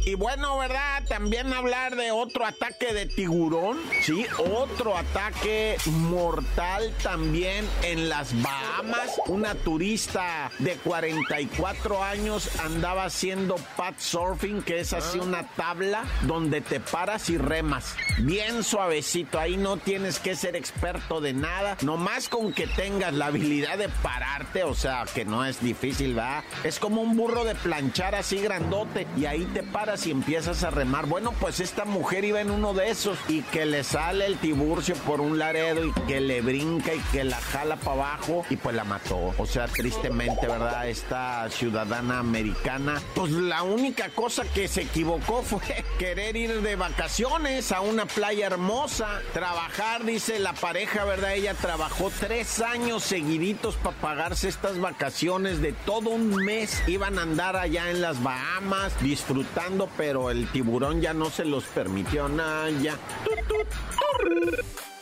Y 0.06 0.16
bueno, 0.16 0.58
¿verdad? 0.58 1.02
También 1.08 1.50
hablar 1.54 1.96
de 1.96 2.10
otro 2.10 2.44
ataque 2.44 2.92
de 2.92 3.06
tiburón. 3.06 3.78
Sí, 4.02 4.26
otro 4.38 4.98
ataque 4.98 5.78
mortal 5.86 6.92
también 7.02 7.66
en 7.82 8.10
las 8.10 8.34
Bahamas. 8.42 9.18
Una 9.28 9.54
turista 9.54 10.50
de 10.58 10.74
44 10.74 12.04
años 12.04 12.50
andaba 12.60 13.06
haciendo 13.06 13.56
pad 13.78 13.94
surfing, 13.96 14.62
que 14.62 14.80
es 14.80 14.92
así 14.92 15.18
una 15.18 15.48
tabla 15.56 16.04
donde 16.22 16.60
te 16.60 16.80
paras 16.80 17.30
y 17.30 17.38
remas. 17.38 17.96
Bien 18.18 18.62
suavecito, 18.62 19.38
ahí 19.38 19.56
no 19.56 19.78
tienes 19.78 20.18
que 20.18 20.36
ser 20.36 20.54
experto 20.54 21.22
de 21.22 21.32
nada. 21.32 21.78
Nomás 21.80 22.28
con 22.28 22.52
que 22.52 22.66
tengas 22.66 23.14
la 23.14 23.26
habilidad 23.26 23.78
de 23.78 23.88
pararte, 23.88 24.64
o 24.64 24.74
sea, 24.74 25.06
que 25.14 25.24
no 25.24 25.46
es 25.46 25.62
difícil, 25.62 26.12
¿verdad? 26.12 26.44
Es 26.62 26.78
como 26.78 27.00
un 27.00 27.16
burro 27.16 27.44
de 27.44 27.54
planchar 27.54 28.14
así 28.14 28.36
grandote 28.36 29.06
y 29.16 29.26
ahí 29.26 29.44
te 29.52 29.62
paras 29.62 30.06
y 30.06 30.10
empiezas 30.10 30.64
a 30.64 30.70
remar. 30.70 31.06
Bueno, 31.06 31.32
pues 31.40 31.60
esta 31.60 31.84
mujer 31.84 32.24
iba 32.24 32.40
en 32.40 32.50
uno 32.50 32.74
de 32.74 32.90
esos 32.90 33.18
y 33.28 33.42
que 33.42 33.64
le 33.64 33.84
sale 33.84 34.26
el 34.26 34.38
tiburcio 34.38 34.94
por 34.96 35.20
un 35.20 35.38
laredo 35.38 35.84
y 35.84 35.92
que 36.06 36.20
le 36.20 36.40
brinca 36.40 36.94
y 36.94 36.98
que 37.12 37.24
la 37.24 37.40
jala 37.40 37.76
para 37.76 37.92
abajo 37.92 38.44
y 38.50 38.56
pues 38.56 38.74
la 38.74 38.84
mató. 38.84 39.34
O 39.38 39.46
sea, 39.46 39.66
tristemente, 39.68 40.46
¿verdad? 40.46 40.88
Esta 40.88 41.48
ciudadana 41.50 42.18
americana, 42.18 43.00
pues 43.14 43.30
la 43.30 43.62
única 43.62 44.08
cosa 44.10 44.44
que 44.52 44.68
se 44.68 44.82
equivocó 44.82 45.42
fue 45.42 45.60
querer 45.98 46.36
ir 46.36 46.62
de 46.62 46.76
vacaciones 46.76 47.72
a 47.72 47.80
una 47.80 48.06
playa 48.06 48.46
hermosa, 48.46 49.20
trabajar, 49.32 50.04
dice 50.04 50.38
la 50.38 50.54
pareja, 50.54 51.04
¿verdad? 51.04 51.34
Ella 51.34 51.54
trabajó 51.54 52.10
tres 52.18 52.60
años 52.60 53.02
seguiditos 53.04 53.76
para 53.76 53.96
pagarse 53.96 54.48
estas 54.48 54.80
vacaciones 54.80 55.60
de 55.60 55.72
todo 55.72 56.10
un 56.10 56.34
mes. 56.34 56.82
Iban 56.88 57.18
a 57.18 57.22
andar 57.22 57.56
allá 57.56 57.90
en 57.90 58.00
las 58.00 58.22
Bahamas 58.22 58.92
disfrutando, 59.04 59.88
pero 59.98 60.30
el 60.30 60.50
tiburón 60.50 61.00
ya 61.02 61.12
no 61.12 61.30
se 61.30 61.44
los 61.44 61.64
permitió 61.64 62.28
nada. 62.28 62.68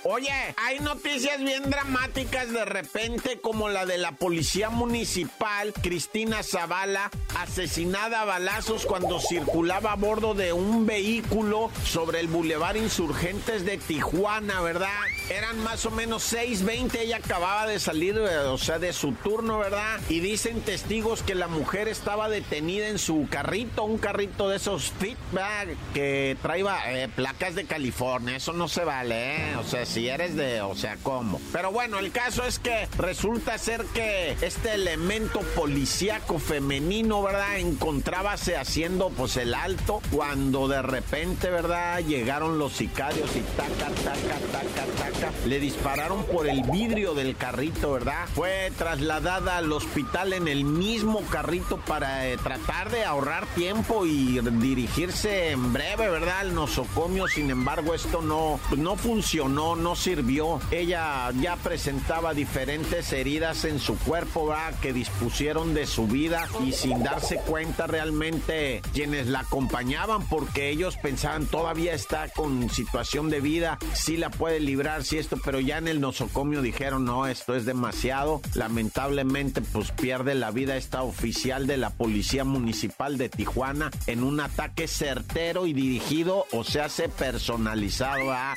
Oye, 0.04 0.32
hay 0.56 0.80
noticias 0.80 1.38
bien 1.38 1.70
dramáticas 1.70 2.52
de 2.52 2.64
repente 2.64 3.40
como 3.40 3.68
la 3.68 3.86
de 3.86 3.98
la 3.98 4.10
policía 4.10 4.68
municipal, 4.68 5.72
Cristina 5.80 6.42
Zavala, 6.42 7.08
asesinada 7.38 8.22
a 8.22 8.24
balazos 8.24 8.84
cuando 8.84 9.20
circulaba 9.20 9.92
a 9.92 9.96
bordo 9.96 10.34
de 10.34 10.52
un 10.52 10.86
vehículo 10.86 11.70
sobre 11.84 12.18
el 12.18 12.26
Boulevard 12.26 12.76
Insurgentes 12.78 13.64
de 13.64 13.78
Tijuana, 13.78 14.60
¿verdad? 14.60 14.88
Eran 15.32 15.58
más 15.64 15.86
o 15.86 15.90
menos 15.90 16.30
6.20, 16.34 16.98
ella 16.98 17.16
acababa 17.16 17.66
de 17.66 17.80
salir, 17.80 18.18
eh, 18.18 18.36
o 18.48 18.58
sea, 18.58 18.78
de 18.78 18.92
su 18.92 19.12
turno, 19.12 19.58
¿verdad? 19.58 19.98
Y 20.10 20.20
dicen 20.20 20.60
testigos 20.60 21.22
que 21.22 21.34
la 21.34 21.48
mujer 21.48 21.88
estaba 21.88 22.28
detenida 22.28 22.88
en 22.88 22.98
su 22.98 23.26
carrito, 23.30 23.84
un 23.84 23.96
carrito 23.96 24.50
de 24.50 24.56
esos 24.56 24.92
Fitback 24.98 25.70
que 25.94 26.36
traía 26.42 26.76
eh, 26.92 27.08
placas 27.08 27.54
de 27.54 27.64
California, 27.64 28.36
eso 28.36 28.52
no 28.52 28.68
se 28.68 28.84
vale, 28.84 29.36
¿eh? 29.36 29.56
O 29.56 29.64
sea, 29.64 29.86
si 29.86 30.06
eres 30.06 30.36
de, 30.36 30.60
o 30.60 30.74
sea, 30.74 30.98
¿cómo? 31.02 31.40
Pero 31.50 31.72
bueno, 31.72 31.98
el 31.98 32.12
caso 32.12 32.44
es 32.44 32.58
que 32.58 32.86
resulta 32.98 33.56
ser 33.56 33.86
que 33.94 34.36
este 34.42 34.74
elemento 34.74 35.40
policíaco 35.56 36.38
femenino, 36.40 37.22
¿verdad? 37.22 37.56
Encontrábase 37.56 38.58
haciendo 38.58 39.08
pues 39.08 39.38
el 39.38 39.54
alto 39.54 40.02
cuando 40.10 40.68
de 40.68 40.82
repente, 40.82 41.48
¿verdad? 41.48 42.00
Llegaron 42.00 42.58
los 42.58 42.74
sicarios 42.74 43.34
y 43.34 43.40
taca, 43.56 43.90
taca, 43.94 44.38
taca, 44.52 44.86
taca. 44.98 45.21
Le 45.46 45.60
dispararon 45.60 46.24
por 46.24 46.48
el 46.48 46.62
vidrio 46.62 47.14
del 47.14 47.36
carrito, 47.36 47.92
¿verdad? 47.92 48.26
Fue 48.34 48.72
trasladada 48.76 49.58
al 49.58 49.72
hospital 49.72 50.32
en 50.32 50.48
el 50.48 50.64
mismo 50.64 51.22
carrito 51.30 51.78
para 51.78 52.28
eh, 52.28 52.36
tratar 52.36 52.90
de 52.90 53.04
ahorrar 53.04 53.46
tiempo 53.54 54.06
y 54.06 54.40
dirigirse 54.40 55.50
en 55.50 55.72
breve, 55.72 56.08
¿verdad? 56.08 56.40
Al 56.40 56.54
nosocomio. 56.54 57.28
Sin 57.28 57.50
embargo, 57.50 57.94
esto 57.94 58.22
no, 58.22 58.58
no 58.76 58.96
funcionó, 58.96 59.76
no 59.76 59.96
sirvió 59.96 60.60
ella 60.70 61.30
ya 61.32 61.56
presentaba 61.56 62.34
diferentes 62.34 63.12
heridas 63.12 63.64
en 63.64 63.78
su 63.78 63.98
cuerpo, 63.98 64.46
¿verdad? 64.46 64.74
que 64.80 64.92
dispusieron 64.92 65.74
de 65.74 65.86
su 65.86 66.06
vida 66.06 66.48
y 66.64 66.72
sin 66.72 67.02
darse 67.02 67.36
cuenta 67.36 67.86
realmente 67.86 68.82
quienes 68.92 69.26
la 69.26 69.40
acompañaban, 69.40 70.26
porque 70.28 70.70
ellos 70.70 70.96
pensaban 70.96 71.46
todavía 71.46 71.92
está 71.92 72.28
con 72.28 72.70
situación 72.70 73.30
de 73.30 73.40
vida, 73.40 73.78
sí 73.94 74.16
la 74.16 74.30
puede 74.30 74.60
librar, 74.60 75.01
sí 75.02 75.18
esto, 75.18 75.36
pero 75.44 75.60
ya 75.60 75.78
en 75.78 75.88
el 75.88 76.00
nosocomio 76.00 76.62
dijeron 76.62 77.04
no, 77.04 77.26
esto 77.26 77.54
es 77.54 77.64
demasiado. 77.64 78.40
Lamentablemente, 78.54 79.60
pues 79.60 79.90
pierde 79.92 80.34
la 80.34 80.50
vida 80.50 80.76
esta 80.76 81.02
oficial 81.02 81.66
de 81.66 81.76
la 81.76 81.90
Policía 81.90 82.44
Municipal 82.44 83.18
de 83.18 83.28
Tijuana 83.28 83.90
en 84.06 84.22
un 84.22 84.40
ataque 84.40 84.88
certero 84.88 85.66
y 85.66 85.72
dirigido, 85.72 86.46
o 86.52 86.64
se 86.64 86.80
hace 86.80 87.08
personalizado. 87.08 88.32
a 88.32 88.54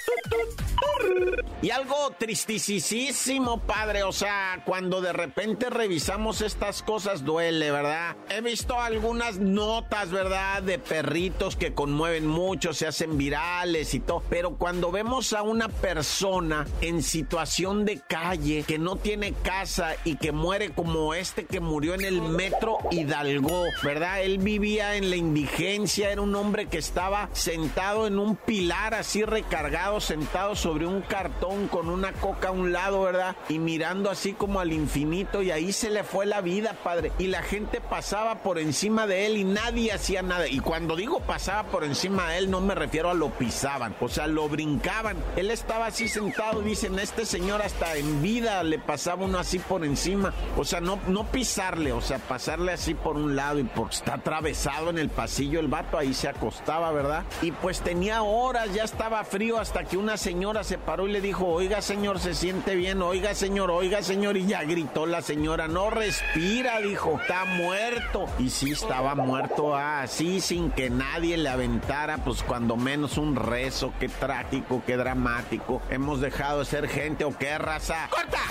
y 1.62 1.72
algo 1.72 2.12
tristísimo, 2.18 3.60
padre. 3.60 4.04
O 4.04 4.12
sea, 4.12 4.62
cuando 4.66 5.02
de 5.02 5.14
repente 5.14 5.70
revisamos 5.70 6.42
estas 6.42 6.84
cosas 6.84 7.26
duele, 7.26 7.72
¿verdad? 7.72 8.16
He 8.30 8.42
visto 8.42 8.80
algunas 8.80 9.40
notas, 9.40 10.12
¿verdad? 10.12 10.62
De 10.62 10.78
perritos 10.78 11.56
que 11.56 11.74
conmueven 11.74 12.28
mucho, 12.28 12.74
se 12.74 12.88
hacen 12.88 13.18
virales 13.18 13.94
y 13.94 14.00
todo. 14.00 14.24
Pero 14.30 14.58
cuando 14.58 14.92
vemos 14.92 15.34
a 15.34 15.42
una 15.42 15.70
persona 15.70 16.35
en 16.36 17.02
situación 17.02 17.86
de 17.86 18.02
calle, 18.02 18.66
que 18.68 18.78
no 18.78 18.98
tiene 18.98 19.32
casa 19.32 19.96
y 20.04 20.18
que 20.18 20.34
muere 20.34 20.72
como 20.72 21.14
este 21.14 21.46
que 21.46 21.62
murió 21.62 21.94
en 21.94 22.04
el 22.04 22.22
metro 22.22 22.78
Hidalgo, 22.92 23.64
¿verdad? 23.84 24.22
Él 24.22 24.40
vivía 24.40 24.98
en 24.98 25.10
la 25.10 25.16
indigencia, 25.16 26.12
era 26.12 26.22
un 26.22 26.36
hombre 26.36 26.66
que 26.66 26.78
estaba 26.78 27.30
sentado 27.32 28.06
en 28.06 28.20
un 28.20 28.36
pilar 28.36 28.94
así 28.94 29.24
recargado, 29.24 30.02
sentado 30.02 30.58
sobre 30.58 30.86
un 30.86 31.02
cartón 31.04 31.70
con 31.70 31.88
una 31.88 32.12
coca 32.12 32.50
a 32.50 32.52
un 32.52 32.74
lado, 32.74 33.04
¿verdad? 33.04 33.38
Y 33.48 33.58
mirando 33.58 34.10
así 34.12 34.34
como 34.34 34.60
al 34.60 34.74
infinito 34.74 35.42
y 35.42 35.52
ahí 35.52 35.72
se 35.72 35.90
le 35.90 36.04
fue 36.04 36.26
la 36.26 36.42
vida, 36.42 36.74
padre. 36.84 37.14
Y 37.18 37.28
la 37.28 37.44
gente 37.44 37.80
pasaba 37.80 38.44
por 38.44 38.60
encima 38.60 39.08
de 39.08 39.26
él 39.26 39.38
y 39.38 39.46
nadie 39.46 39.94
hacía 39.94 40.22
nada. 40.22 40.50
Y 40.50 40.60
cuando 40.60 40.98
digo 40.98 41.22
pasaba 41.22 41.64
por 41.72 41.86
encima 41.86 42.28
de 42.28 42.40
él, 42.40 42.52
no 42.52 42.60
me 42.60 42.76
refiero 42.76 43.10
a 43.10 43.14
lo 43.14 43.30
pisaban, 43.30 43.96
o 44.02 44.10
sea, 44.10 44.28
lo 44.28 44.50
brincaban. 44.50 45.16
Él 45.38 45.50
estaba 45.50 45.86
así 45.86 46.10
sentado 46.10 46.25
dicen, 46.64 47.00
este 47.00 47.26
señor 47.26 47.62
hasta 47.62 47.96
en 47.96 48.22
vida 48.22 48.64
le 48.64 48.80
pasaba 48.80 49.26
uno 49.26 49.40
así 49.40 49.60
por 49.60 49.86
encima. 49.86 50.34
O 50.58 50.64
sea, 50.64 50.82
no, 50.82 51.00
no 51.08 51.26
pisarle, 51.26 51.92
o 51.92 52.02
sea, 52.02 52.20
pasarle 52.20 52.74
así 52.74 52.94
por 52.94 53.16
un 53.16 53.36
lado 53.36 53.60
y 53.60 53.64
por 53.64 53.92
está 53.92 54.16
atravesado 54.16 54.90
en 54.90 54.98
el 54.98 55.10
pasillo 55.10 55.60
el 55.60 55.68
vato, 55.68 55.98
ahí 55.98 56.14
se 56.14 56.28
acostaba, 56.28 56.92
¿verdad? 56.92 57.24
Y 57.42 57.52
pues 57.52 57.82
tenía 57.82 58.24
horas, 58.24 58.74
ya 58.74 58.84
estaba 58.84 59.24
frío 59.24 59.60
hasta 59.60 59.84
que 59.84 59.98
una 59.98 60.18
señora 60.18 60.64
se 60.64 60.78
paró 60.78 61.08
y 61.08 61.12
le 61.12 61.22
dijo, 61.22 61.48
oiga 61.48 61.82
señor, 61.82 62.20
se 62.20 62.34
siente 62.34 62.76
bien, 62.76 63.02
oiga 63.02 63.34
señor, 63.34 63.72
oiga 63.72 64.02
señor, 64.02 64.38
y 64.38 64.46
ya 64.46 64.64
gritó 64.64 65.06
la 65.06 65.22
señora, 65.22 65.68
no 65.68 65.90
respira, 65.90 66.80
dijo, 66.80 67.20
está 67.22 67.46
muerto. 67.46 68.26
Y 68.40 68.50
sí 68.50 68.72
estaba 68.72 69.16
muerto 69.16 69.76
así, 69.76 70.42
sin 70.42 70.72
que 70.72 70.90
nadie 70.90 71.38
le 71.38 71.50
aventara, 71.50 72.18
pues 72.18 72.44
cuando 72.44 72.76
menos 72.76 73.18
un 73.18 73.36
rezo, 73.36 73.94
qué 74.00 74.10
trágico, 74.10 74.82
qué 74.86 74.98
dramático. 74.98 75.82
Hemos 75.90 76.15
dejado 76.22 76.60
de 76.60 76.66
ser 76.66 76.88
gente 76.88 77.24
o 77.24 77.38
qué 77.38 77.58
raza. 77.58 78.08
¡Corta! 78.10 78.42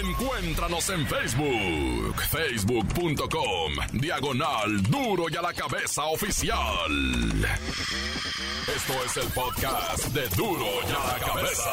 Encuéntranos 0.00 0.88
en 0.90 1.06
Facebook, 1.06 2.20
facebook.com, 2.30 3.72
diagonal 3.92 4.82
duro 4.84 5.26
y 5.30 5.36
a 5.36 5.42
la 5.42 5.52
cabeza 5.52 6.04
oficial. 6.04 7.46
Esto 8.74 8.92
es 9.04 9.16
el 9.18 9.30
podcast 9.32 10.06
de 10.08 10.28
duro 10.36 10.66
y 10.88 10.90
a 10.90 11.12
la 11.12 11.26
cabeza. 11.26 11.70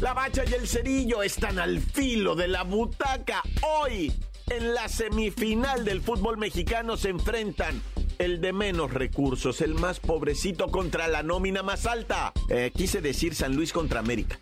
La 0.00 0.14
bacha 0.14 0.44
y 0.48 0.54
el 0.54 0.68
cerillo 0.68 1.22
están 1.22 1.58
al 1.58 1.80
filo 1.80 2.36
de 2.36 2.48
la 2.48 2.62
butaca. 2.62 3.42
Hoy, 3.62 4.12
en 4.48 4.74
la 4.74 4.88
semifinal 4.88 5.84
del 5.84 6.02
fútbol 6.02 6.38
mexicano, 6.38 6.96
se 6.96 7.08
enfrentan 7.08 7.82
el 8.18 8.40
de 8.40 8.52
menos 8.52 8.92
recursos, 8.92 9.60
el 9.60 9.74
más 9.74 10.00
pobrecito 10.00 10.68
contra 10.68 11.08
la 11.08 11.22
nómina 11.22 11.62
más 11.62 11.86
alta. 11.86 12.32
Eh, 12.48 12.72
quise 12.74 13.00
decir 13.00 13.34
San 13.34 13.54
Luis 13.54 13.72
contra 13.72 14.00
América. 14.00 14.38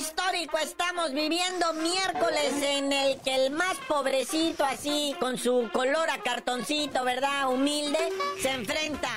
histórico 0.00 0.56
estamos 0.58 1.12
viviendo 1.12 1.74
miércoles 1.74 2.52
en 2.62 2.92
el 2.92 3.20
que 3.20 3.34
el 3.34 3.50
más 3.50 3.76
pobrecito 3.86 4.64
así, 4.64 5.14
con 5.20 5.36
su 5.36 5.68
color 5.72 6.08
a 6.08 6.22
cartoncito, 6.22 7.04
¿verdad? 7.04 7.50
Humilde, 7.52 7.98
se 8.40 8.50
enfrenta 8.50 9.10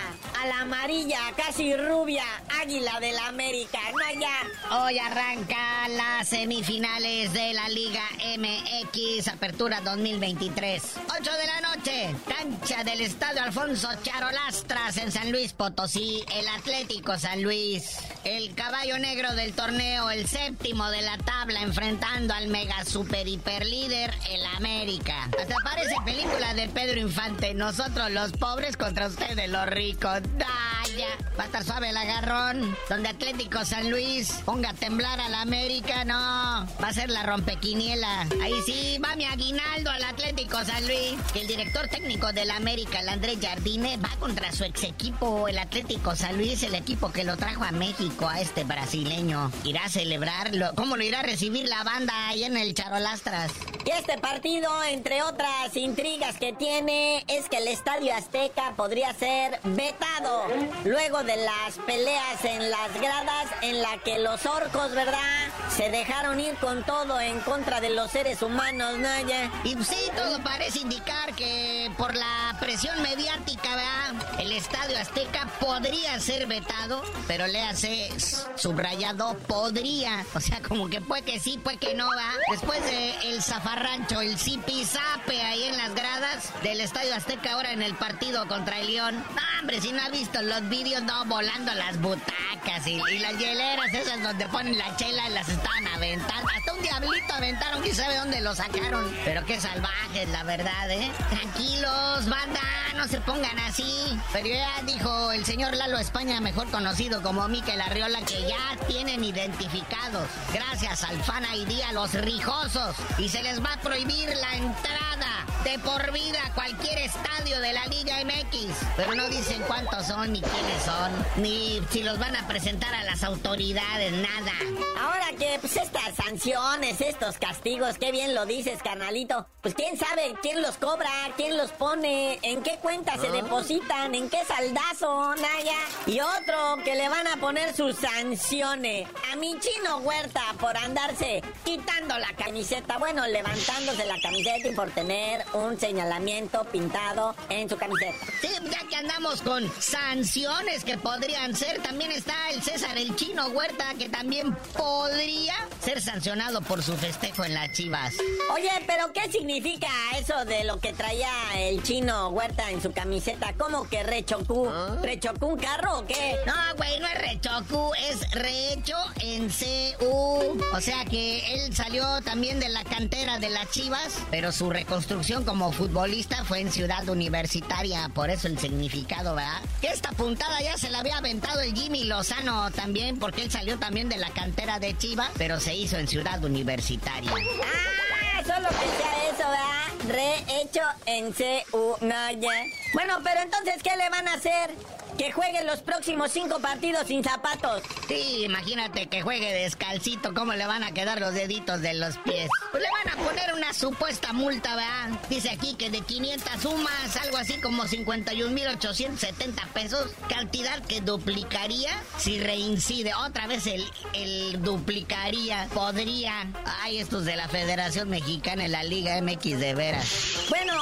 la 0.45 0.61
amarilla, 0.61 1.19
casi 1.35 1.75
rubia, 1.75 2.23
águila 2.61 2.99
de 2.99 3.11
la 3.13 3.27
América. 3.27 3.79
No 3.91 4.19
ya. 4.19 4.77
Hoy 4.77 4.99
arranca 4.99 5.87
las 5.89 6.27
semifinales 6.27 7.33
de 7.33 7.53
la 7.53 7.69
Liga 7.69 8.03
MX 8.37 9.27
Apertura 9.27 9.81
2023. 9.81 10.83
8 11.19 11.31
de 11.31 11.47
la 11.47 11.75
noche, 11.75 12.15
cancha 12.27 12.83
del 12.83 13.01
Estadio 13.01 13.43
Alfonso 13.43 13.87
Charolastras 14.01 14.97
en 14.97 15.11
San 15.11 15.31
Luis 15.31 15.53
Potosí, 15.53 16.23
el 16.35 16.47
Atlético 16.47 17.17
San 17.17 17.41
Luis, 17.41 17.97
el 18.23 18.53
caballo 18.55 18.97
negro 18.99 19.33
del 19.35 19.53
torneo, 19.53 20.09
el 20.09 20.27
séptimo 20.27 20.89
de 20.89 21.01
la 21.01 21.17
tabla 21.19 21.61
enfrentando 21.61 22.33
al 22.33 22.47
mega 22.47 22.83
super 22.85 23.27
hiper 23.27 23.65
líder, 23.65 24.13
el 24.29 24.45
América. 24.57 25.29
Hasta 25.39 25.55
parece 25.63 25.95
película 26.05 26.53
de 26.53 26.67
Pedro 26.69 26.99
Infante, 26.99 27.53
nosotros 27.53 28.11
los 28.11 28.31
pobres 28.33 28.77
contra 28.77 29.07
ustedes 29.07 29.49
los 29.49 29.65
ricos. 29.67 30.21
¡Ay! 30.39 30.72
Va 31.01 31.43
a 31.43 31.45
estar 31.45 31.63
suave 31.63 31.89
el 31.89 31.97
agarrón. 31.97 32.75
Donde 32.89 33.09
Atlético 33.09 33.65
San 33.65 33.89
Luis 33.89 34.41
ponga 34.45 34.69
a 34.69 34.73
temblar 34.73 35.19
a 35.19 35.29
la 35.29 35.41
América, 35.41 36.05
no. 36.05 36.13
Va 36.15 36.89
a 36.89 36.93
ser 36.93 37.09
la 37.09 37.23
rompequiniela. 37.23 38.27
Ahí 38.41 38.53
sí, 38.65 38.99
va 39.03 39.15
mi 39.15 39.25
aguinaldo 39.25 39.89
al 39.89 40.03
Atlético 40.03 40.63
San 40.63 40.85
Luis. 40.85 41.15
El 41.33 41.47
director 41.47 41.87
técnico 41.87 42.31
de 42.33 42.45
la 42.45 42.57
América, 42.57 42.99
el 42.99 43.09
Andrés 43.09 43.39
Jardine, 43.41 43.97
va 43.97 44.09
contra 44.19 44.51
su 44.51 44.63
ex 44.63 44.83
equipo, 44.83 45.47
el 45.47 45.57
Atlético 45.57 46.15
San 46.15 46.37
Luis, 46.37 46.61
el 46.63 46.75
equipo 46.75 47.11
que 47.11 47.23
lo 47.23 47.37
trajo 47.37 47.63
a 47.63 47.71
México, 47.71 48.27
a 48.27 48.39
este 48.39 48.63
brasileño. 48.63 49.51
Irá 49.63 49.85
a 49.85 49.89
celebrarlo. 49.89 50.73
¿Cómo 50.75 50.97
lo 50.97 51.03
irá 51.03 51.21
a 51.21 51.23
recibir 51.23 51.67
la 51.67 51.83
banda 51.83 52.27
ahí 52.27 52.43
en 52.43 52.57
el 52.57 52.73
Charolastras? 52.75 53.51
Y 53.85 53.89
este 53.89 54.17
partido, 54.17 54.69
entre 54.83 55.23
otras 55.23 55.75
intrigas 55.75 56.37
que 56.37 56.53
tiene, 56.53 57.25
es 57.27 57.49
que 57.49 57.57
el 57.57 57.67
Estadio 57.67 58.13
Azteca 58.13 58.73
podría 58.77 59.13
ser 59.13 59.59
vetado 59.63 60.43
luego 60.85 61.23
de 61.23 61.35
las 61.37 61.77
peleas 61.85 62.43
en 62.43 62.69
las 62.69 62.93
gradas 62.93 63.47
en 63.61 63.81
la 63.81 63.97
que 64.03 64.19
los 64.19 64.45
orcos, 64.45 64.91
¿verdad? 64.93 65.49
Se 65.75 65.89
dejaron 65.89 66.39
ir 66.39 66.53
con 66.57 66.83
todo 66.83 67.19
en 67.19 67.39
contra 67.39 67.81
de 67.81 67.89
los 67.89 68.11
seres 68.11 68.43
humanos, 68.43 68.99
Naya. 68.99 69.49
Y 69.63 69.71
sí, 69.83 69.97
todo 70.15 70.39
parece 70.43 70.79
indicar 70.79 71.33
que 71.33 71.91
por 71.97 72.13
la 72.13 72.55
presión 72.59 73.01
mediática, 73.01 73.75
¿verdad? 73.75 74.39
El 74.39 74.51
Estadio 74.51 74.99
Azteca 74.99 75.47
podría 75.59 76.19
ser 76.19 76.45
vetado, 76.45 77.01
pero 77.27 77.47
le 77.47 77.59
hace 77.61 78.11
subrayado 78.55 79.35
podría. 79.47 80.23
O 80.35 80.39
sea, 80.39 80.61
como 80.61 80.89
que 80.89 81.01
puede 81.01 81.23
que 81.23 81.39
sí, 81.39 81.57
puede 81.57 81.77
que 81.77 81.95
no, 81.95 82.07
va. 82.07 82.33
Después 82.51 82.83
de 82.85 83.31
el 83.31 83.41
zafarrancho, 83.41 84.21
el 84.21 84.37
zipizape 84.37 85.41
ahí 85.41 85.63
en 85.63 85.77
las 85.77 85.95
gradas 85.95 86.53
del 86.61 86.81
Estadio 86.81 87.15
Azteca 87.15 87.53
ahora 87.53 87.71
en 87.71 87.81
el 87.81 87.95
partido 87.95 88.47
contra 88.47 88.79
el 88.79 88.87
León. 88.87 89.15
No, 89.15 89.59
hombre, 89.59 89.81
si 89.81 89.91
no 89.91 90.03
ha 90.03 90.09
visto 90.09 90.39
los 90.43 90.69
vídeos, 90.69 91.01
no, 91.01 91.25
volando 91.25 91.73
las 91.73 91.99
butacas 91.99 92.85
y, 92.85 93.01
y 93.11 93.19
las 93.19 93.37
hieleras 93.39 93.91
esas 93.91 94.21
donde 94.21 94.47
ponen 94.49 94.77
la 94.77 94.95
chela 94.97 95.29
y 95.29 95.33
las 95.33 95.49
aventando. 95.93 96.49
Hasta 96.55 96.73
un 96.73 96.81
diablito 96.81 97.33
aventaron, 97.33 97.81
quién 97.81 97.95
sabe 97.95 98.17
dónde 98.17 98.41
lo 98.41 98.55
sacaron. 98.55 99.13
Pero 99.25 99.45
qué 99.45 99.59
salvajes, 99.59 100.29
la 100.29 100.43
verdad, 100.43 100.91
¿eh? 100.91 101.11
Tranquilos, 101.29 102.29
banda, 102.29 102.61
no 102.95 103.07
se 103.07 103.21
pongan 103.21 103.57
así. 103.59 104.19
Pero 104.31 104.47
ya 104.47 104.81
dijo 104.83 105.31
el 105.31 105.45
señor 105.45 105.75
Lalo 105.75 105.97
España, 105.97 106.39
mejor 106.41 106.69
conocido 106.69 107.21
como 107.21 107.47
Miquel 107.47 107.81
Arriola, 107.81 108.19
que 108.21 108.41
ya 108.41 108.85
tienen 108.87 109.23
identificados, 109.23 110.27
gracias 110.53 111.03
al 111.03 111.21
Fan 111.23 111.45
ID, 111.53 111.81
los 111.93 112.13
rijosos. 112.13 112.95
Y 113.17 113.29
se 113.29 113.43
les 113.43 113.63
va 113.63 113.73
a 113.73 113.77
prohibir 113.77 114.29
la 114.29 114.57
entrada 114.57 115.32
de 115.63 115.79
por 115.79 116.11
vida 116.11 116.39
a 116.45 116.53
cualquier 116.53 116.97
estadio 116.99 117.59
de 117.59 117.73
la 117.73 117.85
Liga 117.87 118.17
MX. 118.23 118.75
Pero 118.97 119.15
no 119.15 119.29
dicen 119.29 119.61
cuántos 119.67 120.07
son, 120.07 120.33
ni 120.33 120.41
quiénes 120.41 120.83
son, 120.83 121.11
ni 121.37 121.81
si 121.89 122.03
los 122.03 122.19
van 122.19 122.35
a 122.35 122.47
presentar 122.47 122.93
a 122.93 123.03
las 123.03 123.23
autoridades, 123.23 124.11
nada. 124.11 124.53
Ahora 124.99 125.27
que, 125.37 125.57
pues 125.59 125.77
estas 125.77 126.15
sanciones, 126.15 126.99
estos 127.01 127.37
castigos, 127.37 127.97
qué 127.97 128.11
bien 128.11 128.35
lo 128.35 128.45
dices, 128.45 128.79
carnalito. 128.83 129.47
Pues 129.61 129.73
quién 129.75 129.97
sabe 129.97 130.35
quién 130.41 130.61
los 130.61 130.77
cobra, 130.77 131.09
quién 131.37 131.57
los 131.57 131.71
pone, 131.71 132.39
en 132.41 132.61
qué 132.61 132.77
cuenta 132.81 133.17
se 133.17 133.31
depositan, 133.31 134.13
en 134.13 134.29
qué 134.29 134.43
saldazo, 134.45 135.35
Naya. 135.35 135.77
Y 136.05 136.19
otro 136.19 136.83
que 136.83 136.95
le 136.95 137.07
van 137.07 137.27
a 137.27 137.37
poner 137.37 137.73
sus 137.75 137.95
sanciones 137.95 139.07
a 139.31 139.35
mi 139.37 139.57
chino 139.59 139.99
Huerta 139.99 140.41
por 140.59 140.75
andarse 140.75 141.41
quitando 141.63 142.17
la 142.17 142.33
camiseta, 142.35 142.97
bueno, 142.97 143.25
levantándose 143.27 144.05
la 144.05 144.19
camiseta 144.21 144.67
y 144.67 144.75
por 144.75 144.89
tener 144.91 145.45
un 145.53 145.79
señalamiento 145.79 146.63
pintado 146.71 147.35
en 147.49 147.69
su 147.69 147.77
camiseta. 147.77 148.25
Sí, 148.41 148.49
ya 148.69 148.87
que 148.87 148.95
andamos 148.95 149.41
con 149.41 149.71
sanciones 149.79 150.83
que 150.83 150.97
podrían 150.97 151.55
ser, 151.55 151.81
también 151.81 152.11
está 152.11 152.33
el 152.51 152.61
César 152.61 152.97
el 152.97 153.15
Chino 153.15 153.47
Huerta, 153.47 153.93
que 153.97 154.09
también 154.09 154.55
podría 154.77 155.55
ser 155.83 156.01
sancionado 156.01 156.61
por 156.61 156.81
su 156.83 156.93
festejo 156.95 157.43
en 157.45 157.53
las 157.53 157.71
Chivas. 157.73 158.13
Oye, 158.53 158.71
pero 158.87 159.11
¿qué 159.13 159.31
significa 159.31 159.87
eso 160.17 160.45
de 160.45 160.63
lo 160.63 160.79
que 160.79 160.93
traía 160.93 161.31
el 161.55 161.83
Chino 161.83 162.29
Huerta 162.29 162.71
en 162.71 162.81
su 162.81 162.91
camiseta? 162.91 163.53
¿Cómo 163.57 163.87
que 163.89 164.03
rechocú? 164.03 164.69
¿Rechocú 165.01 165.47
un 165.47 165.59
carro 165.59 165.99
o 165.99 166.05
qué? 166.05 166.35
No, 166.45 166.53
güey, 166.77 166.99
no 166.99 167.07
es 167.07 167.21
rechocú, 167.21 167.91
es 168.09 168.31
rehecho 168.31 168.97
en 169.19 169.49
CU. 169.49 170.59
O 170.73 170.81
sea 170.81 171.05
que 171.05 171.53
él 171.53 171.75
salió 171.75 172.21
también 172.21 172.59
de 172.59 172.69
la 172.69 172.83
cantera 172.83 173.39
de 173.39 173.49
las 173.49 173.69
Chivas, 173.71 174.19
pero 174.31 174.51
su 174.51 174.69
reconstrucción 174.69 175.42
como 175.45 175.71
futbolista 175.71 176.43
fue 176.45 176.59
en 176.59 176.71
Ciudad 176.71 177.07
Universitaria, 177.09 178.09
por 178.13 178.29
eso 178.29 178.47
el 178.47 178.57
significado, 178.57 179.35
¿verdad? 179.35 179.61
Esta 179.81 180.11
puntada 180.11 180.61
ya 180.61 180.77
se 180.77 180.89
la 180.89 180.99
había 180.99 181.17
aventado 181.17 181.61
el 181.61 181.73
Jimmy 181.73 182.05
Lozano 182.05 182.71
también, 182.71 183.19
porque 183.19 183.43
él 183.43 183.51
salió 183.51 183.77
también 183.77 184.09
de 184.09 184.17
la 184.17 184.29
cantera 184.29 184.79
de 184.79 184.97
Chivas, 184.97 185.29
pero 185.37 185.59
se 185.59 185.75
hizo 185.75 185.97
en 185.97 186.07
Ciudad 186.07 186.43
Universitaria. 186.43 187.31
Ah, 187.31 188.41
solo 188.43 188.69
sea 188.69 189.29
eso, 189.29 189.49
¿verdad? 189.49 189.83
Rehecho 190.07 190.81
en 191.05 191.31
CU. 191.31 191.95
No, 192.01 192.31
ya. 192.31 192.63
Bueno, 192.93 193.19
pero 193.23 193.41
entonces, 193.41 193.81
¿qué 193.83 193.95
le 193.95 194.09
van 194.09 194.27
a 194.27 194.33
hacer? 194.33 194.71
Que 195.17 195.31
juegue 195.31 195.63
los 195.63 195.81
próximos 195.81 196.31
cinco 196.31 196.59
partidos 196.59 197.07
sin 197.07 197.23
zapatos. 197.23 197.81
Sí, 198.07 198.43
imagínate 198.45 199.07
que 199.07 199.21
juegue 199.21 199.53
descalcito, 199.53 200.33
¿cómo 200.33 200.53
le 200.53 200.65
van 200.65 200.83
a 200.83 200.91
quedar 200.91 201.19
los 201.19 201.33
deditos 201.33 201.81
de 201.81 201.93
los 201.93 202.17
pies? 202.19 202.49
Pues 202.71 202.83
le 202.83 202.89
van 202.89 203.19
a 203.19 203.23
poner 203.23 203.53
una 203.53 203.73
supuesta 203.73 204.33
multa, 204.33 204.75
¿verdad? 204.75 205.19
Dice 205.29 205.49
aquí 205.49 205.75
que 205.75 205.89
de 205.89 206.01
500 206.01 206.61
sumas, 206.61 207.15
algo 207.21 207.37
así 207.37 207.59
como 207.61 207.83
51.870 207.83 209.67
pesos, 209.73 210.11
cantidad 210.27 210.81
que 210.83 211.01
duplicaría 211.01 211.91
si 212.17 212.39
reincide. 212.39 213.13
Otra 213.13 213.47
vez 213.47 213.67
el, 213.67 213.83
el 214.13 214.61
duplicaría, 214.61 215.67
podría. 215.73 216.47
Ay, 216.81 216.97
estos 216.97 217.25
de 217.25 217.35
la 217.35 217.47
Federación 217.47 218.09
Mexicana 218.09 218.65
en 218.65 218.71
la 218.71 218.83
Liga 218.83 219.21
MX 219.21 219.59
de 219.59 219.75
veras. 219.75 220.07
Bueno, 220.49 220.73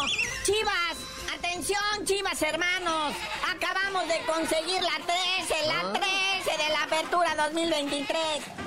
Chivas, 0.44 0.91
atención, 1.62 2.06
Chivas 2.06 2.42
hermanos. 2.42 3.14
Acabamos 3.48 4.08
de 4.08 4.20
conseguir 4.26 4.82
la 4.82 4.98
13, 5.06 5.68
la 5.68 5.94
13 5.94 6.31
de 6.46 6.70
la 6.70 6.84
apertura 6.84 7.36
2023. 7.36 8.18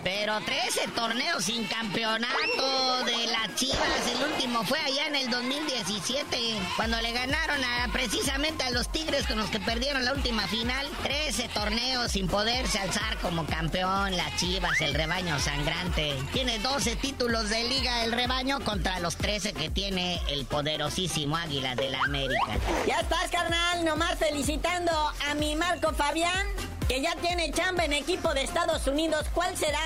Pero 0.04 0.40
13 0.40 0.88
torneos 0.94 1.44
sin 1.44 1.64
campeonato 1.64 3.04
de 3.04 3.26
las 3.26 3.54
Chivas. 3.56 4.06
El 4.14 4.32
último 4.32 4.62
fue 4.64 4.78
allá 4.78 5.06
en 5.06 5.16
el 5.16 5.30
2017, 5.30 6.36
cuando 6.76 7.00
le 7.00 7.12
ganaron 7.12 7.62
a, 7.64 7.88
precisamente 7.92 8.64
a 8.64 8.70
los 8.70 8.90
Tigres 8.92 9.26
con 9.26 9.38
los 9.38 9.50
que 9.50 9.60
perdieron 9.60 10.04
la 10.04 10.12
última 10.12 10.46
final. 10.46 10.86
13 11.02 11.48
torneos 11.48 12.12
sin 12.12 12.28
poderse 12.28 12.78
alzar 12.78 13.18
como 13.18 13.44
campeón. 13.46 14.16
Las 14.16 14.36
Chivas, 14.36 14.80
el 14.80 14.94
rebaño 14.94 15.38
sangrante. 15.38 16.14
Tiene 16.32 16.58
12 16.58 16.96
títulos 16.96 17.48
de 17.48 17.64
liga 17.64 18.04
el 18.04 18.12
rebaño 18.12 18.60
contra 18.60 19.00
los 19.00 19.16
13 19.16 19.52
que 19.52 19.70
tiene 19.70 20.20
el 20.28 20.44
poderosísimo 20.44 21.36
Águila 21.36 21.74
de 21.74 21.90
la 21.90 22.00
América. 22.02 22.58
Ya 22.86 23.00
estás, 23.00 23.30
carnal, 23.30 23.84
nomás 23.84 24.18
felicitando 24.18 24.92
a 25.28 25.34
mi 25.34 25.56
Marco 25.56 25.92
Fabián, 25.92 26.46
que 26.88 27.00
ya 27.00 27.14
tiene 27.16 27.50
chamba 27.52 27.84
en 27.84 27.92
equipo 27.92 28.32
de 28.34 28.42
Estados 28.42 28.86
Unidos. 28.86 29.26
¿Cuál 29.32 29.56
será? 29.56 29.80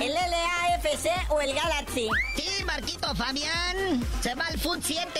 ¿El 0.00 0.12
LAFC 0.12 1.30
o 1.30 1.40
el 1.40 1.54
Galaxy? 1.54 2.08
Sí, 2.36 2.64
Marquito 2.64 3.14
Fabián 3.14 4.04
se 4.20 4.34
va 4.34 4.46
al 4.46 4.58
Foot 4.58 4.80
7 4.82 5.10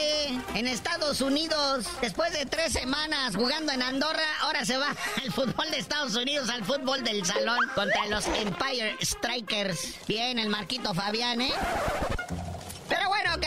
en 0.54 0.66
Estados 0.66 1.20
Unidos. 1.20 1.87
Después 2.00 2.32
de 2.32 2.46
tres 2.46 2.72
semanas 2.72 3.37
jugando 3.37 3.72
en 3.72 3.82
Andorra, 3.82 4.24
ahora 4.40 4.64
se 4.64 4.76
va 4.76 4.88
al 5.22 5.32
fútbol 5.32 5.70
de 5.70 5.78
Estados 5.78 6.14
Unidos, 6.14 6.48
al 6.48 6.64
fútbol 6.64 7.02
del 7.04 7.24
salón 7.24 7.58
contra 7.74 8.06
los 8.06 8.26
Empire 8.26 8.96
Strikers. 9.02 10.06
Bien, 10.06 10.38
el 10.38 10.48
Marquito 10.48 10.94
Fabián, 10.94 11.40
¿eh? 11.40 11.52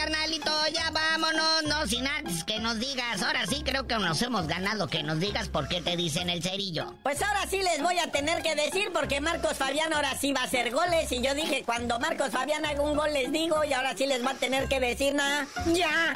Carnalito, 0.05 0.51
ya 0.71 0.91
vámonos, 0.91 1.63
no 1.63 1.87
sin 1.87 2.05
antes 2.05 2.43
que 2.43 2.59
nos 2.59 2.77
digas. 2.77 3.23
Ahora 3.23 3.47
sí 3.47 3.63
creo 3.65 3.87
que 3.87 3.95
nos 3.95 4.21
hemos 4.21 4.45
ganado 4.45 4.87
que 4.87 5.01
nos 5.01 5.19
digas 5.19 5.49
por 5.49 5.67
qué 5.67 5.81
te 5.81 5.97
dicen 5.97 6.29
el 6.29 6.43
cerillo. 6.43 6.93
Pues 7.01 7.23
ahora 7.23 7.47
sí 7.49 7.57
les 7.57 7.81
voy 7.81 7.97
a 7.97 8.11
tener 8.11 8.43
que 8.43 8.53
decir 8.53 8.91
porque 8.93 9.19
Marcos 9.19 9.57
Fabián 9.57 9.91
ahora 9.93 10.15
sí 10.15 10.31
va 10.31 10.41
a 10.41 10.43
hacer 10.43 10.69
goles 10.69 11.11
y 11.11 11.23
yo 11.23 11.33
dije 11.33 11.63
cuando 11.65 11.99
Marcos 11.99 12.29
Fabián 12.29 12.63
haga 12.65 12.83
un 12.83 12.95
gol 12.95 13.11
les 13.13 13.31
digo 13.31 13.63
y 13.63 13.73
ahora 13.73 13.97
sí 13.97 14.05
les 14.05 14.23
va 14.23 14.31
a 14.31 14.35
tener 14.35 14.67
que 14.67 14.79
decir 14.79 15.15
nada. 15.15 15.47
Ya. 15.73 16.15